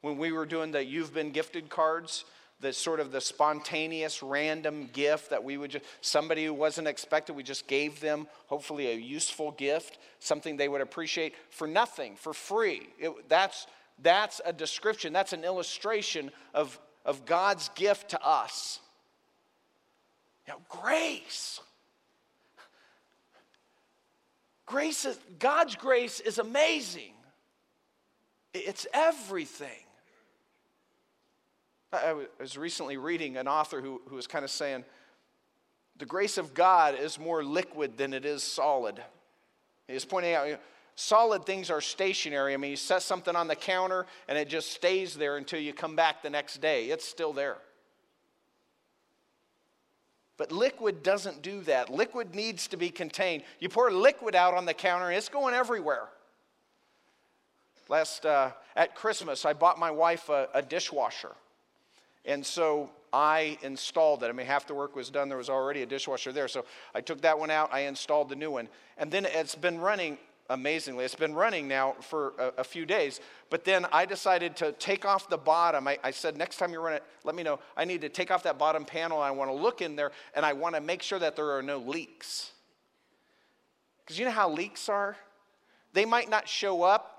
when 0.00 0.18
we 0.18 0.32
were 0.32 0.46
doing 0.46 0.72
the 0.72 0.84
You've 0.84 1.14
Been 1.14 1.30
Gifted 1.30 1.68
cards, 1.68 2.24
the 2.60 2.72
sort 2.72 3.00
of 3.00 3.12
the 3.12 3.20
spontaneous 3.20 4.22
random 4.22 4.88
gift 4.92 5.30
that 5.30 5.44
we 5.44 5.56
would 5.56 5.70
just 5.70 5.84
somebody 6.00 6.44
who 6.44 6.52
wasn't 6.52 6.86
expected 6.88 7.36
we 7.36 7.42
just 7.42 7.66
gave 7.66 8.00
them 8.00 8.26
hopefully 8.46 8.90
a 8.90 8.94
useful 8.94 9.52
gift 9.52 9.98
something 10.18 10.56
they 10.56 10.68
would 10.68 10.80
appreciate 10.80 11.34
for 11.50 11.66
nothing 11.68 12.16
for 12.16 12.32
free 12.32 12.88
it, 12.98 13.12
that's 13.28 13.66
that's 14.00 14.40
a 14.44 14.52
description, 14.52 15.12
that's 15.12 15.32
an 15.32 15.44
illustration 15.44 16.30
of, 16.54 16.78
of 17.04 17.24
God's 17.26 17.68
gift 17.70 18.10
to 18.10 18.24
us. 18.24 18.80
Know, 20.46 20.60
grace. 20.68 21.60
Grace 24.66 25.04
is, 25.04 25.18
God's 25.38 25.74
grace 25.76 26.20
is 26.20 26.38
amazing. 26.38 27.12
It's 28.54 28.86
everything. 28.94 29.84
I 31.92 32.26
was 32.38 32.58
recently 32.58 32.96
reading 32.96 33.36
an 33.36 33.48
author 33.48 33.80
who, 33.80 34.00
who 34.08 34.16
was 34.16 34.26
kind 34.26 34.44
of 34.44 34.50
saying, 34.50 34.84
the 35.96 36.06
grace 36.06 36.38
of 36.38 36.54
God 36.54 36.94
is 36.94 37.18
more 37.18 37.42
liquid 37.42 37.96
than 37.96 38.12
it 38.12 38.24
is 38.24 38.42
solid. 38.42 39.02
He 39.86 39.94
was 39.94 40.04
pointing 40.04 40.34
out, 40.34 40.46
you 40.46 40.52
know, 40.54 40.58
Solid 41.00 41.46
things 41.46 41.70
are 41.70 41.80
stationary. 41.80 42.54
I 42.54 42.56
mean, 42.56 42.72
you 42.72 42.76
set 42.76 43.02
something 43.02 43.36
on 43.36 43.46
the 43.46 43.54
counter 43.54 44.04
and 44.26 44.36
it 44.36 44.48
just 44.48 44.72
stays 44.72 45.14
there 45.14 45.36
until 45.36 45.60
you 45.60 45.72
come 45.72 45.94
back 45.94 46.24
the 46.24 46.28
next 46.28 46.60
day. 46.60 46.86
It's 46.86 47.06
still 47.06 47.32
there. 47.32 47.58
But 50.36 50.50
liquid 50.50 51.04
doesn't 51.04 51.40
do 51.40 51.60
that. 51.62 51.88
Liquid 51.88 52.34
needs 52.34 52.66
to 52.66 52.76
be 52.76 52.90
contained. 52.90 53.44
You 53.60 53.68
pour 53.68 53.92
liquid 53.92 54.34
out 54.34 54.54
on 54.54 54.66
the 54.66 54.74
counter 54.74 55.06
and 55.06 55.14
it's 55.14 55.28
going 55.28 55.54
everywhere. 55.54 56.08
Last, 57.88 58.26
uh, 58.26 58.50
at 58.74 58.96
Christmas, 58.96 59.44
I 59.44 59.52
bought 59.52 59.78
my 59.78 59.92
wife 59.92 60.28
a, 60.28 60.48
a 60.52 60.62
dishwasher. 60.62 61.36
And 62.28 62.44
so 62.44 62.90
I 63.12 63.58
installed 63.62 64.22
it. 64.22 64.26
I 64.26 64.32
mean, 64.32 64.46
half 64.46 64.66
the 64.66 64.74
work 64.74 64.94
was 64.94 65.10
done. 65.10 65.28
There 65.28 65.38
was 65.38 65.48
already 65.48 65.82
a 65.82 65.86
dishwasher 65.86 66.30
there. 66.30 66.46
So 66.46 66.66
I 66.94 67.00
took 67.00 67.22
that 67.22 67.38
one 67.38 67.50
out. 67.50 67.72
I 67.72 67.80
installed 67.80 68.28
the 68.28 68.36
new 68.36 68.50
one. 68.50 68.68
And 68.98 69.10
then 69.10 69.24
it's 69.24 69.54
been 69.54 69.80
running 69.80 70.18
amazingly. 70.50 71.04
It's 71.04 71.14
been 71.14 71.34
running 71.34 71.68
now 71.68 71.96
for 72.00 72.34
a, 72.38 72.60
a, 72.60 72.64
few 72.64 72.86
days, 72.86 73.20
but 73.50 73.64
then 73.64 73.86
I 73.92 74.06
decided 74.06 74.56
to 74.56 74.72
take 74.72 75.04
off 75.04 75.28
the 75.28 75.36
bottom. 75.36 75.86
I, 75.86 75.98
I, 76.02 76.10
said, 76.10 76.38
next 76.38 76.56
time 76.56 76.72
you 76.72 76.80
run 76.80 76.94
it, 76.94 77.02
let 77.24 77.34
me 77.34 77.42
know. 77.42 77.58
I 77.76 77.84
need 77.84 78.00
to 78.00 78.08
take 78.08 78.30
off 78.30 78.42
that 78.44 78.58
bottom 78.58 78.86
panel. 78.86 79.20
I 79.20 79.30
want 79.30 79.50
to 79.50 79.54
look 79.54 79.82
in 79.82 79.94
there 79.94 80.10
and 80.34 80.46
I 80.46 80.54
want 80.54 80.74
to 80.74 80.80
make 80.80 81.02
sure 81.02 81.18
that 81.18 81.36
there 81.36 81.50
are 81.50 81.62
no 81.62 81.78
leaks. 81.78 82.52
Because 84.04 84.18
you 84.18 84.24
know 84.24 84.30
how 84.30 84.50
leaks 84.50 84.88
are? 84.88 85.16
They 85.92 86.06
might 86.06 86.30
not 86.30 86.48
show 86.48 86.82
up 86.82 87.17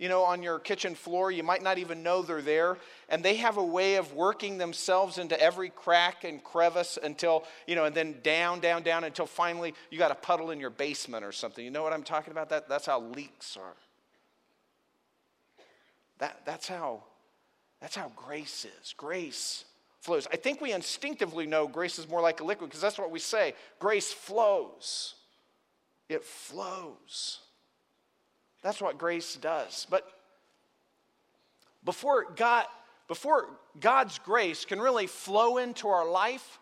you 0.00 0.08
know, 0.08 0.24
on 0.24 0.42
your 0.42 0.58
kitchen 0.58 0.94
floor. 0.94 1.30
You 1.30 1.42
might 1.42 1.62
not 1.62 1.76
even 1.76 2.02
know 2.02 2.22
they're 2.22 2.40
there. 2.40 2.78
And 3.10 3.22
they 3.22 3.36
have 3.36 3.58
a 3.58 3.64
way 3.64 3.96
of 3.96 4.14
working 4.14 4.56
themselves 4.56 5.18
into 5.18 5.40
every 5.40 5.68
crack 5.68 6.24
and 6.24 6.42
crevice 6.42 6.98
until, 7.00 7.44
you 7.66 7.76
know, 7.76 7.84
and 7.84 7.94
then 7.94 8.16
down, 8.22 8.60
down, 8.60 8.82
down 8.82 9.04
until 9.04 9.26
finally 9.26 9.74
you 9.90 9.98
got 9.98 10.10
a 10.10 10.14
puddle 10.14 10.52
in 10.52 10.58
your 10.58 10.70
basement 10.70 11.22
or 11.22 11.32
something. 11.32 11.62
You 11.62 11.70
know 11.70 11.82
what 11.82 11.92
I'm 11.92 12.02
talking 12.02 12.32
about? 12.32 12.48
That, 12.48 12.66
that's 12.66 12.86
how 12.86 13.02
leaks 13.02 13.58
are. 13.58 13.76
That, 16.18 16.40
that's, 16.46 16.66
how, 16.66 17.04
that's 17.82 17.94
how 17.94 18.10
grace 18.16 18.66
is. 18.80 18.94
Grace 18.96 19.66
flows. 20.00 20.26
I 20.32 20.36
think 20.36 20.62
we 20.62 20.72
instinctively 20.72 21.46
know 21.46 21.68
grace 21.68 21.98
is 21.98 22.08
more 22.08 22.22
like 22.22 22.40
a 22.40 22.44
liquid 22.44 22.70
because 22.70 22.80
that's 22.80 22.98
what 22.98 23.10
we 23.10 23.18
say. 23.18 23.52
Grace 23.78 24.10
flows. 24.10 25.14
It 26.08 26.24
flows. 26.24 27.40
That's 28.62 28.80
what 28.80 28.98
grace 28.98 29.36
does. 29.36 29.86
But 29.88 30.06
before 31.84 32.26
God, 32.36 32.66
before 33.08 33.48
God's 33.78 34.18
grace 34.18 34.64
can 34.64 34.80
really 34.80 35.06
flow 35.06 35.56
into 35.56 35.88
our 35.88 36.08
life, 36.08 36.58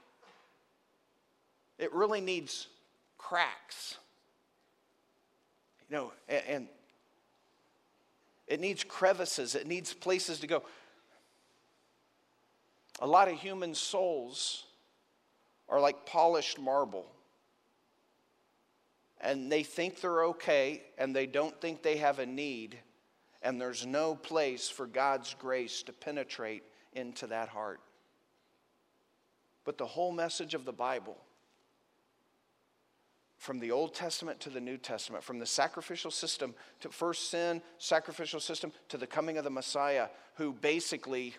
it 1.78 1.92
really 1.92 2.20
needs 2.20 2.68
cracks. 3.16 3.96
You 5.90 5.96
know, 5.96 6.12
and, 6.28 6.42
and 6.48 6.68
it 8.46 8.61
needs 8.61 8.84
crevices, 8.84 9.54
it 9.54 9.66
needs 9.66 9.92
places 9.92 10.40
to 10.40 10.46
go. 10.46 10.62
A 13.00 13.06
lot 13.06 13.28
of 13.28 13.34
human 13.38 13.74
souls 13.74 14.64
are 15.68 15.80
like 15.80 16.06
polished 16.06 16.58
marble 16.58 17.06
and 19.20 19.50
they 19.50 19.62
think 19.62 20.00
they're 20.00 20.24
okay 20.24 20.83
and 20.96 21.14
they 21.14 21.26
don't 21.26 21.59
think 21.61 21.83
they 21.83 21.96
have 21.96 22.18
a 22.18 22.26
need, 22.26 22.78
and 23.42 23.61
there's 23.61 23.87
no 23.87 24.14
place 24.14 24.68
for 24.68 24.87
God's 24.87 25.35
grace 25.38 25.83
to 25.85 25.92
penetrate 25.92 26.62
into 26.92 27.26
that 27.28 27.48
heart. 27.48 27.81
But 29.64 29.78
the 29.78 29.87
whole 29.87 30.12
message 30.12 30.54
of 30.54 30.64
the 30.64 30.72
Bible, 30.72 31.16
from 33.37 33.61
the 33.61 33.70
Old 33.70 33.94
Testament 33.94 34.40
to 34.40 34.50
the 34.50 34.61
New 34.61 34.76
Testament, 34.76 35.22
from 35.22 35.38
the 35.38 35.46
sacrificial 35.46 36.11
system 36.11 36.54
to 36.81 36.88
first 36.88 37.31
sin, 37.31 37.62
sacrificial 37.78 38.40
system, 38.40 38.72
to 38.88 38.98
the 38.98 39.07
coming 39.07 39.38
of 39.38 39.44
the 39.44 39.50
Messiah, 39.50 40.09
who 40.35 40.52
basically 40.52 41.35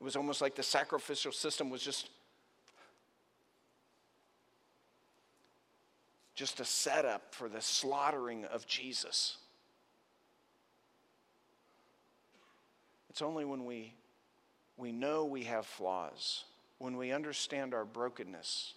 it 0.00 0.04
was 0.04 0.16
almost 0.16 0.40
like 0.40 0.54
the 0.54 0.62
sacrificial 0.62 1.32
system 1.32 1.68
was 1.68 1.82
just 1.82 2.08
just 6.40 6.58
a 6.58 6.64
setup 6.64 7.34
for 7.34 7.50
the 7.50 7.60
slaughtering 7.60 8.46
of 8.46 8.66
Jesus. 8.66 9.36
It's 13.10 13.20
only 13.20 13.44
when 13.44 13.66
we, 13.66 13.92
we 14.78 14.90
know 14.90 15.26
we 15.26 15.42
have 15.42 15.66
flaws, 15.66 16.44
when 16.78 16.96
we 16.96 17.12
understand 17.12 17.74
our 17.74 17.84
brokenness, 17.84 18.72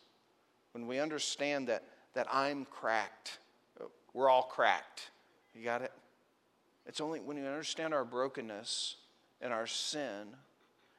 when 0.73 0.87
we 0.87 0.99
understand 0.99 1.69
that, 1.69 1.85
that 2.15 2.27
I'm 2.29 2.65
cracked, 2.65 3.39
we're 4.11 4.29
all 4.29 4.43
cracked. 4.43 5.11
You 5.55 5.63
got 5.63 5.81
it? 5.81 5.93
It's 6.85 6.99
only 6.99 7.21
when 7.21 7.37
we 7.37 7.47
understand 7.47 7.93
our 7.93 8.03
brokenness 8.03 8.97
and 9.39 9.53
our 9.53 9.67
sin 9.67 10.35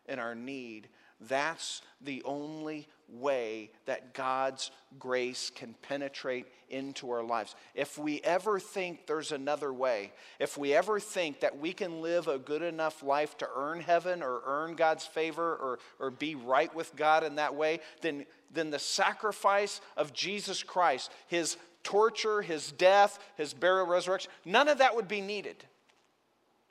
and 0.07 0.19
our 0.19 0.35
need 0.35 0.89
that's 1.21 1.83
the 2.01 2.23
only 2.25 2.89
way 3.09 3.71
that 3.87 4.15
God's 4.15 4.71
grace 4.99 5.51
can 5.55 5.75
penetrate 5.83 6.47
into 6.69 7.11
our 7.11 7.23
lives. 7.23 7.55
If 7.75 7.99
we 7.99 8.21
ever 8.23 8.59
think 8.59 9.07
there's 9.07 9.33
another 9.33 9.73
way, 9.73 10.13
if 10.39 10.59
we 10.59 10.75
ever 10.75 10.99
think 10.99 11.41
that 11.41 11.59
we 11.59 11.73
can 11.73 12.01
live 12.01 12.29
a 12.29 12.39
good 12.39 12.63
enough 12.63 13.03
life 13.03 13.37
to 13.39 13.49
earn 13.55 13.81
heaven 13.81 14.23
or 14.23 14.41
earn 14.45 14.75
God's 14.75 15.07
favor 15.07 15.55
or, 15.57 15.79
or 16.01 16.11
be 16.11 16.35
right 16.35 16.75
with 16.75 16.95
God 16.97 17.25
in 17.25 17.37
that 17.37 17.55
way, 17.55 17.81
then, 18.01 18.27
then 18.53 18.71
the 18.71 18.79
sacrifice 18.79 19.81
of 19.97 20.13
Jesus 20.13 20.63
Christ, 20.63 21.11
his 21.27 21.57
torture, 21.83 22.43
his 22.43 22.73
death, 22.73 23.19
his 23.37 23.55
burial, 23.55 23.87
resurrection, 23.87 24.31
none 24.45 24.69
of 24.69 24.79
that 24.79 24.97
would 24.97 25.09
be 25.09 25.21
needed. 25.21 25.65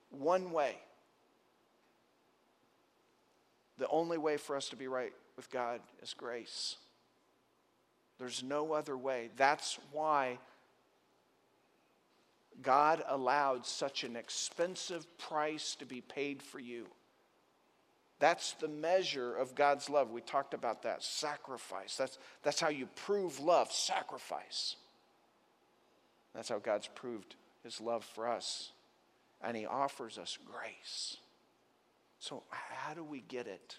One 0.10 0.52
way 0.52 0.76
the 3.84 3.90
only 3.90 4.18
way 4.18 4.38
for 4.38 4.56
us 4.56 4.70
to 4.70 4.78
be 4.78 4.88
right 4.88 5.12
with 5.36 5.52
God 5.52 5.82
is 6.02 6.14
grace. 6.14 6.78
There's 8.18 8.42
no 8.42 8.72
other 8.72 8.96
way. 8.96 9.30
That's 9.36 9.78
why 9.92 10.40
God 12.62 13.04
allowed 13.06 13.66
such 13.66 14.06
an 14.06 14.16
expensive 14.16 15.06
price 15.18 15.76
to 15.80 15.86
be 15.86 16.00
paid 16.00 16.42
for 16.42 16.62
you. 16.62 16.86
That's 18.20 18.54
the 18.54 18.70
measure 18.70 19.36
of 19.36 19.54
God's 19.54 19.90
love. 19.90 20.12
We 20.12 20.22
talked 20.22 20.54
about 20.54 20.84
that 20.84 21.04
sacrifice. 21.04 21.98
That's, 21.98 22.18
that's 22.42 22.62
how 22.62 22.70
you 22.70 22.88
prove 23.06 23.42
love 23.42 23.70
sacrifice. 23.70 24.78
That's 26.34 26.48
how 26.48 26.60
God's 26.60 26.88
proved 26.88 27.36
his 27.66 27.82
love 27.82 28.06
for 28.06 28.30
us. 28.30 28.72
And 29.42 29.58
he 29.58 29.66
offers 29.66 30.18
us 30.18 30.38
grace. 30.50 31.18
So, 32.24 32.42
how 32.50 32.94
do 32.94 33.04
we 33.04 33.20
get 33.20 33.48
it? 33.48 33.76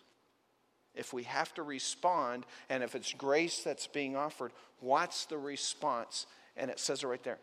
If 0.95 1.15
we 1.15 1.23
have 1.23 1.55
to 1.55 1.63
respond, 1.63 2.45
and 2.69 2.83
if 2.83 2.95
it's 2.95 3.15
grace 3.15 3.61
that's 3.61 3.87
being 3.87 4.17
offered, 4.17 4.53
what's 4.81 5.25
the 5.25 5.39
response? 5.39 6.27
And 6.55 6.71
it 6.71 6.79
says 6.79 7.03
it 7.03 7.07
right 7.07 7.23
there 7.23 7.39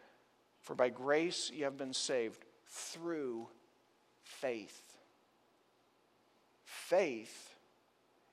For 0.61 0.75
by 0.75 0.89
grace 0.89 1.49
you 1.51 1.63
have 1.63 1.75
been 1.75 1.95
saved 1.95 2.45
through 2.67 3.47
faith. 4.23 4.79
Faith 6.65 7.55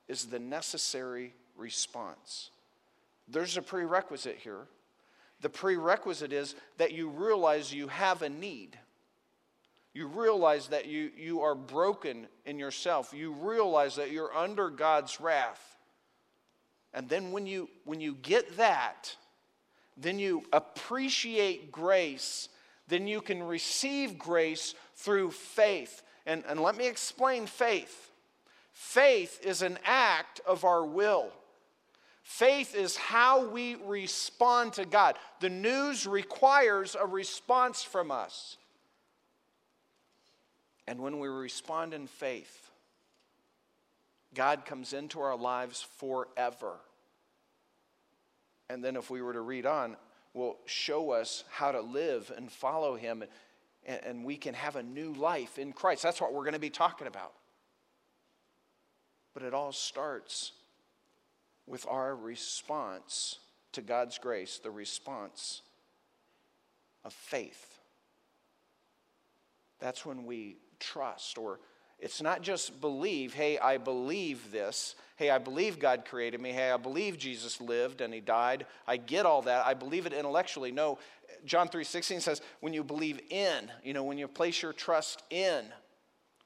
is 0.07 0.27
the 0.27 0.39
necessary 0.39 1.33
response. 1.57 2.51
There's 3.29 3.57
a 3.57 3.63
prerequisite 3.63 4.41
here. 4.45 4.67
The 5.41 5.49
prerequisite 5.49 6.35
is 6.35 6.55
that 6.77 6.93
you 6.93 7.09
realize 7.09 7.73
you 7.73 7.89
have 7.89 8.21
a 8.21 8.29
need. 8.29 8.79
You 9.95 10.07
realize 10.07 10.69
that 10.69 10.87
you, 10.87 11.11
you 11.17 11.41
are 11.41 11.55
broken 11.55 12.27
in 12.47 12.59
yourself. 12.59 13.13
You 13.13 13.33
realize 13.33 13.97
that 13.97 14.11
you're 14.11 14.35
under 14.37 14.71
God's 14.71 15.21
wrath. 15.21 15.77
And 16.95 17.09
then 17.09 17.33
when 17.33 17.47
you, 17.47 17.69
when 17.85 18.01
you 18.01 18.15
get 18.15 18.57
that, 18.57 19.15
then 19.97 20.19
you 20.19 20.45
appreciate 20.53 21.73
grace, 21.73 22.49
then 22.87 23.07
you 23.07 23.21
can 23.21 23.43
receive 23.43 24.19
grace 24.19 24.75
through 24.95 25.33
faith. 25.33 26.03
And, 26.27 26.45
and 26.49 26.61
let 26.61 26.77
me 26.77 26.87
explain 26.87 27.47
faith. 27.47 28.11
Faith 28.73 29.41
is 29.43 29.63
an 29.63 29.79
act 29.85 30.41
of 30.47 30.65
our 30.65 30.85
will. 30.85 31.33
Faith 32.23 32.75
is 32.75 32.97
how 32.97 33.49
we 33.49 33.75
respond 33.75 34.75
to 34.75 34.85
God. 34.85 35.17
The 35.41 35.49
news 35.49 36.07
requires 36.07 36.95
a 36.95 37.07
response 37.07 37.83
from 37.83 38.11
us. 38.11 38.59
And 40.89 41.01
when 41.01 41.19
we 41.19 41.29
respond 41.29 41.93
in 41.93 42.07
faith, 42.07 42.71
God 44.35 44.65
comes 44.65 44.95
into 44.95 45.21
our 45.21 45.37
lives 45.37 45.87
forever. 45.99 46.77
And 48.71 48.83
then, 48.83 48.97
if 48.97 49.11
we 49.11 49.21
were 49.21 49.35
to 49.35 49.43
read 49.43 49.67
on, 49.67 49.99
will 50.33 50.57
show 50.65 51.11
us 51.11 51.45
how 51.51 51.73
to 51.73 51.83
live 51.83 52.33
and 52.35 52.51
follow 52.51 52.97
Him, 52.97 53.23
and, 53.85 54.01
and 54.03 54.25
we 54.25 54.39
can 54.39 54.55
have 54.55 54.77
a 54.77 54.83
new 54.83 55.13
life 55.13 55.59
in 55.59 55.75
Christ. 55.75 56.03
That's 56.03 56.23
what 56.23 56.33
we're 56.33 56.45
going 56.45 56.55
to 56.55 56.59
be 56.59 56.71
talking 56.71 57.07
about. 57.07 57.35
But 59.35 59.43
it 59.43 59.53
all 59.53 59.73
starts 59.73 60.53
with 61.67 61.87
our 61.87 62.17
response 62.17 63.41
to 63.73 63.83
God's 63.83 64.17
grace, 64.17 64.59
the 64.63 64.71
response 64.71 65.61
of 67.05 67.13
faith. 67.13 67.79
That's 69.81 70.07
when 70.07 70.25
we 70.25 70.57
trust, 70.79 71.39
or 71.39 71.61
it's 71.99 72.23
not 72.23 72.43
just 72.43 72.81
believe, 72.81 73.35
hey, 73.35 73.59
I 73.59 73.77
believe 73.77 74.53
this. 74.53 74.95
Hey, 75.17 75.31
I 75.31 75.39
believe 75.39 75.81
God 75.81 76.05
created 76.05 76.41
me. 76.41 76.53
Hey, 76.53 76.71
I 76.71 76.77
believe 76.77 77.19
Jesus 77.19 77.61
lived 77.61 78.01
and 78.01 78.15
he 78.15 78.21
died. 78.21 78.67
I 78.87 78.99
get 78.99 79.27
all 79.27 79.43
that. 79.43 79.67
I 79.67 79.75
believe 79.75 80.07
it 80.07 80.13
intellectually. 80.13 80.71
No, 80.71 80.99
John 81.45 81.69
3:16 81.69 82.21
says 82.21 82.41
when 82.61 82.73
you 82.73 82.85
believe 82.85 83.21
in, 83.31 83.71
you 83.83 83.95
know, 83.95 84.05
when 84.05 84.17
you 84.17 84.29
place 84.29 84.63
your 84.63 84.73
trust 84.73 85.23
in 85.31 85.65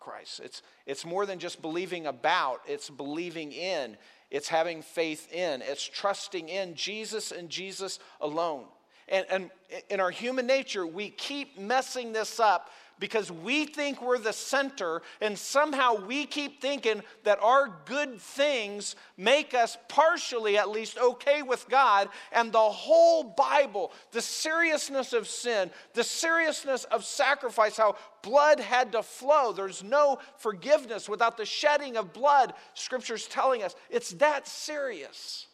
Christ. 0.01 0.41
It's 0.43 0.63
it's 0.87 1.05
more 1.05 1.27
than 1.27 1.39
just 1.39 1.61
believing 1.61 2.07
about, 2.07 2.63
it's 2.67 2.89
believing 2.89 3.53
in. 3.53 3.99
It's 4.31 4.49
having 4.49 4.81
faith 4.81 5.31
in. 5.31 5.61
It's 5.61 5.85
trusting 5.85 6.49
in 6.49 6.75
Jesus 6.75 7.33
and 7.33 7.51
Jesus 7.51 7.99
alone. 8.19 8.65
And, 9.09 9.27
and 9.29 9.51
in 9.91 10.01
our 10.01 10.11
human 10.11 10.47
nature, 10.47 10.87
we 10.87 11.11
keep 11.11 11.59
messing 11.59 12.15
this 12.15 12.41
up 12.41 12.71
because 12.99 13.31
we 13.31 13.65
think 13.65 14.01
we're 14.01 14.19
the 14.19 14.33
center, 14.33 15.03
and 15.21 15.39
somehow 15.39 16.07
we 16.07 16.27
keep 16.27 16.61
thinking 16.61 17.03
that 17.25 17.43
our 17.43 17.73
good 17.85 18.21
things 18.21 18.97
make 19.17 19.55
us 19.55 19.77
partially, 19.89 20.57
at 20.57 20.71
least, 20.71 20.99
okay 20.99 21.43
with 21.43 21.69
God. 21.69 22.09
And 22.33 22.53
the 22.53 22.59
whole 22.59 23.25
Bible, 23.25 23.93
the 24.13 24.23
seriousness 24.23 25.13
of 25.13 25.29
sin, 25.29 25.71
the 25.95 26.05
seriousness 26.05 26.85
of 26.85 27.05
sacrifice, 27.05 27.77
how 27.77 27.97
blood 28.23 28.61
had 28.61 28.93
to 28.93 29.03
flow. 29.03 29.53
There's 29.53 29.83
no 29.83 30.19
forgiveness 30.39 31.09
without 31.09 31.37
the 31.37 31.45
shedding 31.45 31.97
of 31.97 32.13
blood, 32.13 32.55
Scripture's 32.75 33.27
telling 33.27 33.63
us. 33.63 33.75
It's 33.91 34.11
that 34.13 34.47
serious. 34.47 35.47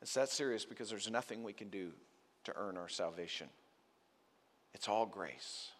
It's 0.00 0.14
that 0.14 0.30
serious 0.30 0.64
because 0.64 0.88
there's 0.88 1.10
nothing 1.10 1.42
we 1.42 1.52
can 1.52 1.68
do 1.68 1.92
to 2.48 2.54
earn 2.56 2.76
our 2.76 2.88
salvation. 2.88 3.48
It's 4.74 4.88
all 4.88 5.06
grace, 5.06 5.70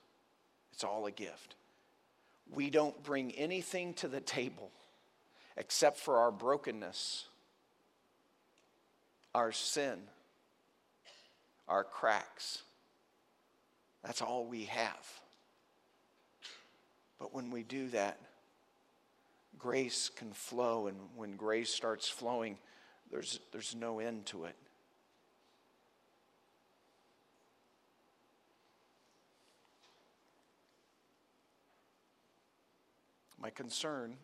it's 0.73 0.85
all 0.85 1.07
a 1.07 1.11
gift. 1.11 1.57
We 2.51 2.71
don't 2.71 3.03
bring 3.03 3.33
anything 3.33 3.93
to 3.95 4.09
the 4.09 4.21
table 4.21 4.71
except 5.57 5.99
for 5.99 6.19
our 6.19 6.31
brokenness, 6.31 7.27
our 9.35 9.53
sin, 9.53 9.99
our 11.69 11.85
cracks. 11.85 12.63
That's 14.03 14.23
all 14.23 14.47
we 14.47 14.65
have. 14.65 15.21
But 17.19 17.35
when 17.35 17.51
we 17.51 17.65
do 17.65 17.89
that, 17.89 18.19
grace 19.59 20.11
can 20.15 20.33
flow, 20.33 20.87
and 20.87 20.97
when 21.17 21.37
grace 21.37 21.71
starts 21.71 22.09
flowing, 22.09 22.57
there's, 23.11 23.41
there's 23.53 23.75
no 23.75 23.99
end 23.99 24.27
to 24.27 24.45
it. 24.45 24.55
My 33.41 33.51
concern 33.51 34.17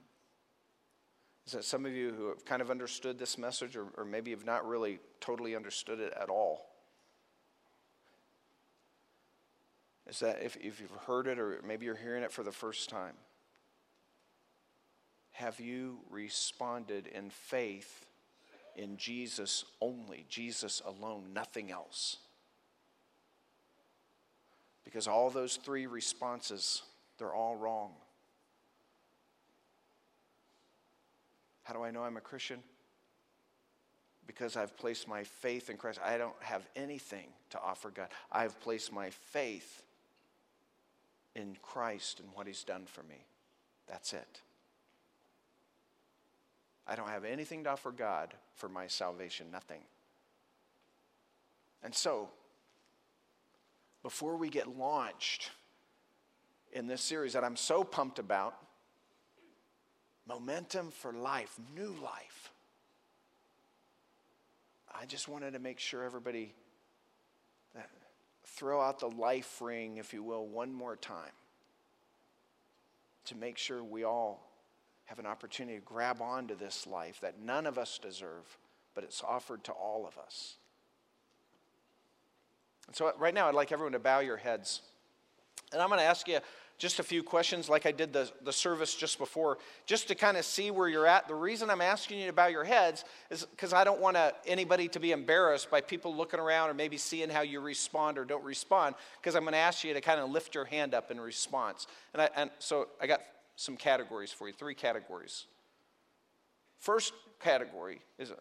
is 1.47 1.53
that 1.53 1.65
some 1.65 1.85
of 1.87 1.93
you 1.93 2.13
who 2.13 2.29
have 2.29 2.45
kind 2.45 2.63
of 2.63 2.71
understood 2.71 3.19
this 3.19 3.37
message, 3.39 3.77
or, 3.77 3.87
or 3.97 4.05
maybe 4.05 4.31
have 4.31 4.45
not 4.45 4.67
really 4.67 4.99
totally 5.21 5.55
understood 5.55 6.01
it 6.01 6.13
at 6.21 6.29
all, 6.29 6.67
is 10.09 10.19
that 10.21 10.43
if, 10.43 10.57
if 10.57 10.81
you've 10.81 10.91
heard 11.07 11.27
it, 11.27 11.39
or 11.39 11.61
maybe 11.67 11.87
you're 11.87 11.95
hearing 11.95 12.23
it 12.23 12.33
for 12.33 12.43
the 12.43 12.53
first 12.53 12.89
time, 12.89 13.15
have 15.33 15.61
you 15.61 15.99
responded 16.11 17.07
in 17.09 17.31
faith 17.31 18.07
in 18.77 18.97
Jesus 18.97 19.65
only, 19.81 20.27
Jesus 20.29 20.81
alone, 20.85 21.33
nothing 21.35 21.71
else? 21.71 22.19
Because 24.85 25.09
all 25.09 25.31
those 25.31 25.57
three 25.57 25.87
responses, 25.87 26.83
they're 27.19 27.35
all 27.35 27.57
wrong. 27.57 27.93
How 31.65 31.75
do 31.75 31.83
I 31.83 31.91
know 31.91 32.05
I'm 32.05 32.17
a 32.17 32.23
Christian? 32.23 32.61
Because 34.27 34.57
I've 34.57 34.77
placed 34.77 35.09
my 35.09 35.25
faith 35.25 35.69
in 35.69 35.77
Christ. 35.77 35.99
I 36.03 36.17
don't 36.17 36.35
have 36.41 36.67
anything 36.77 37.27
to 37.51 37.61
offer 37.61 37.91
God. 37.91 38.09
I've 38.31 38.59
placed 38.61 38.93
my 38.93 39.11
faith 39.11 39.83
in 41.35 41.57
Christ 41.63 42.21
and 42.21 42.29
what 42.35 42.47
He's 42.47 42.65
done 42.65 42.85
for 42.87 43.03
me. 43.03 43.25
That's 43.89 44.13
it. 44.13 44.41
I 46.87 46.97
don't 46.97 47.09
have 47.09 47.25
anything 47.25 47.65
to 47.65 47.71
offer 47.71 47.91
God 47.91 48.35
for 48.55 48.69
my 48.69 48.87
salvation, 48.87 49.47
nothing. 49.51 49.81
And 51.83 51.95
so, 51.95 52.29
before 54.03 54.37
we 54.37 54.51
get 54.51 54.69
launched 54.69 55.51
in 56.73 56.87
this 56.87 57.01
series 57.01 57.33
that 57.33 57.45
I'm 57.45 57.57
so 57.57 57.85
pumped 57.85 58.19
about, 58.19 58.55
Momentum 60.27 60.91
for 60.91 61.13
life, 61.13 61.59
new 61.75 61.95
life. 62.03 62.51
I 64.99 65.07
just 65.07 65.29
wanted 65.29 65.53
to 65.53 65.59
make 65.59 65.79
sure 65.79 66.03
everybody 66.03 66.55
uh, 67.77 67.81
throw 68.45 68.81
out 68.81 69.01
the 69.01 69.11
life 69.11 69.61
ring, 69.61 69.99
if 69.99 70.15
you 70.15 70.23
will, 70.23 70.47
one 70.47 70.73
more 70.73 70.97
time 70.97 71.33
to 73.27 73.37
make 73.37 73.59
sure 73.59 73.83
we 73.83 74.05
all 74.05 74.51
have 75.07 75.19
an 75.19 75.27
opportunity 75.27 75.79
to 75.79 75.85
grab 75.85 76.23
onto 76.23 76.55
this 76.57 76.87
life 76.87 77.21
that 77.21 77.41
none 77.41 77.67
of 77.67 77.79
us 77.79 77.99
deserve, 77.99 78.57
but 78.95 79.05
it's 79.05 79.23
offered 79.23 79.65
to 79.65 79.73
all 79.73 80.07
of 80.07 80.17
us. 80.19 80.57
And 82.87 82.97
so, 82.97 83.13
right 83.19 83.35
now, 83.35 83.49
I'd 83.49 83.55
like 83.55 83.73
everyone 83.73 83.93
to 83.93 83.99
bow 83.99 84.21
your 84.21 84.37
heads. 84.37 84.83
And 85.73 85.81
I'm 85.81 85.89
going 85.89 86.01
to 86.01 86.07
ask 86.07 86.29
you 86.29 86.39
just 86.77 86.99
a 86.99 87.03
few 87.03 87.23
questions 87.23 87.69
like 87.69 87.87
I 87.87 87.93
did 87.93 88.13
the, 88.13 88.31
the 88.43 88.53
service 88.53 88.95
just 88.95 89.19
before, 89.19 89.59
just 89.87 90.09
to 90.09 90.15
kind 90.15 90.37
of 90.37 90.45
see 90.45 90.71
where 90.71 90.89
you're 90.89 91.07
at. 91.07 91.29
The 91.29 91.35
reason 91.35 91.71
I'm 91.71 91.81
asking 91.81 92.19
you 92.19 92.27
to 92.27 92.33
bow 92.33 92.47
your 92.47 92.65
heads 92.65 93.05
is 93.31 93.45
because 93.45 93.73
I 93.73 93.85
don't 93.85 94.01
want 94.01 94.17
uh, 94.17 94.33
anybody 94.47 94.89
to 94.89 95.01
be 95.01 95.13
embarrassed 95.13 95.71
by 95.71 95.81
people 95.81 96.15
looking 96.15 96.41
around 96.41 96.71
or 96.71 96.75
maybe 96.75 96.97
seeing 96.97 97.31
how 97.31 97.43
you 97.43 97.61
respond 97.61 98.19
or 98.19 98.25
don't 98.25 98.45
respond, 98.45 98.97
because 99.21 99.37
I'm 99.37 99.43
going 99.43 99.53
to 99.53 99.59
ask 99.59 99.85
you 99.85 99.95
to 99.95 100.01
kind 100.01 100.21
of 100.21 100.31
lift 100.31 100.55
your 100.55 100.65
hand 100.65 100.95
up 100.95 101.11
in 101.11 101.21
response. 101.21 101.87
And, 102.13 102.23
I, 102.23 102.31
and 102.37 102.51
so 102.59 102.89
I 103.01 103.07
got 103.07 103.21
some 103.57 103.77
categories 103.77 104.33
for 104.33 104.49
you, 104.49 104.55
three 104.55 104.75
categories. 104.75 105.47
First 106.81 107.13
category 107.41 108.01
is 108.19 108.33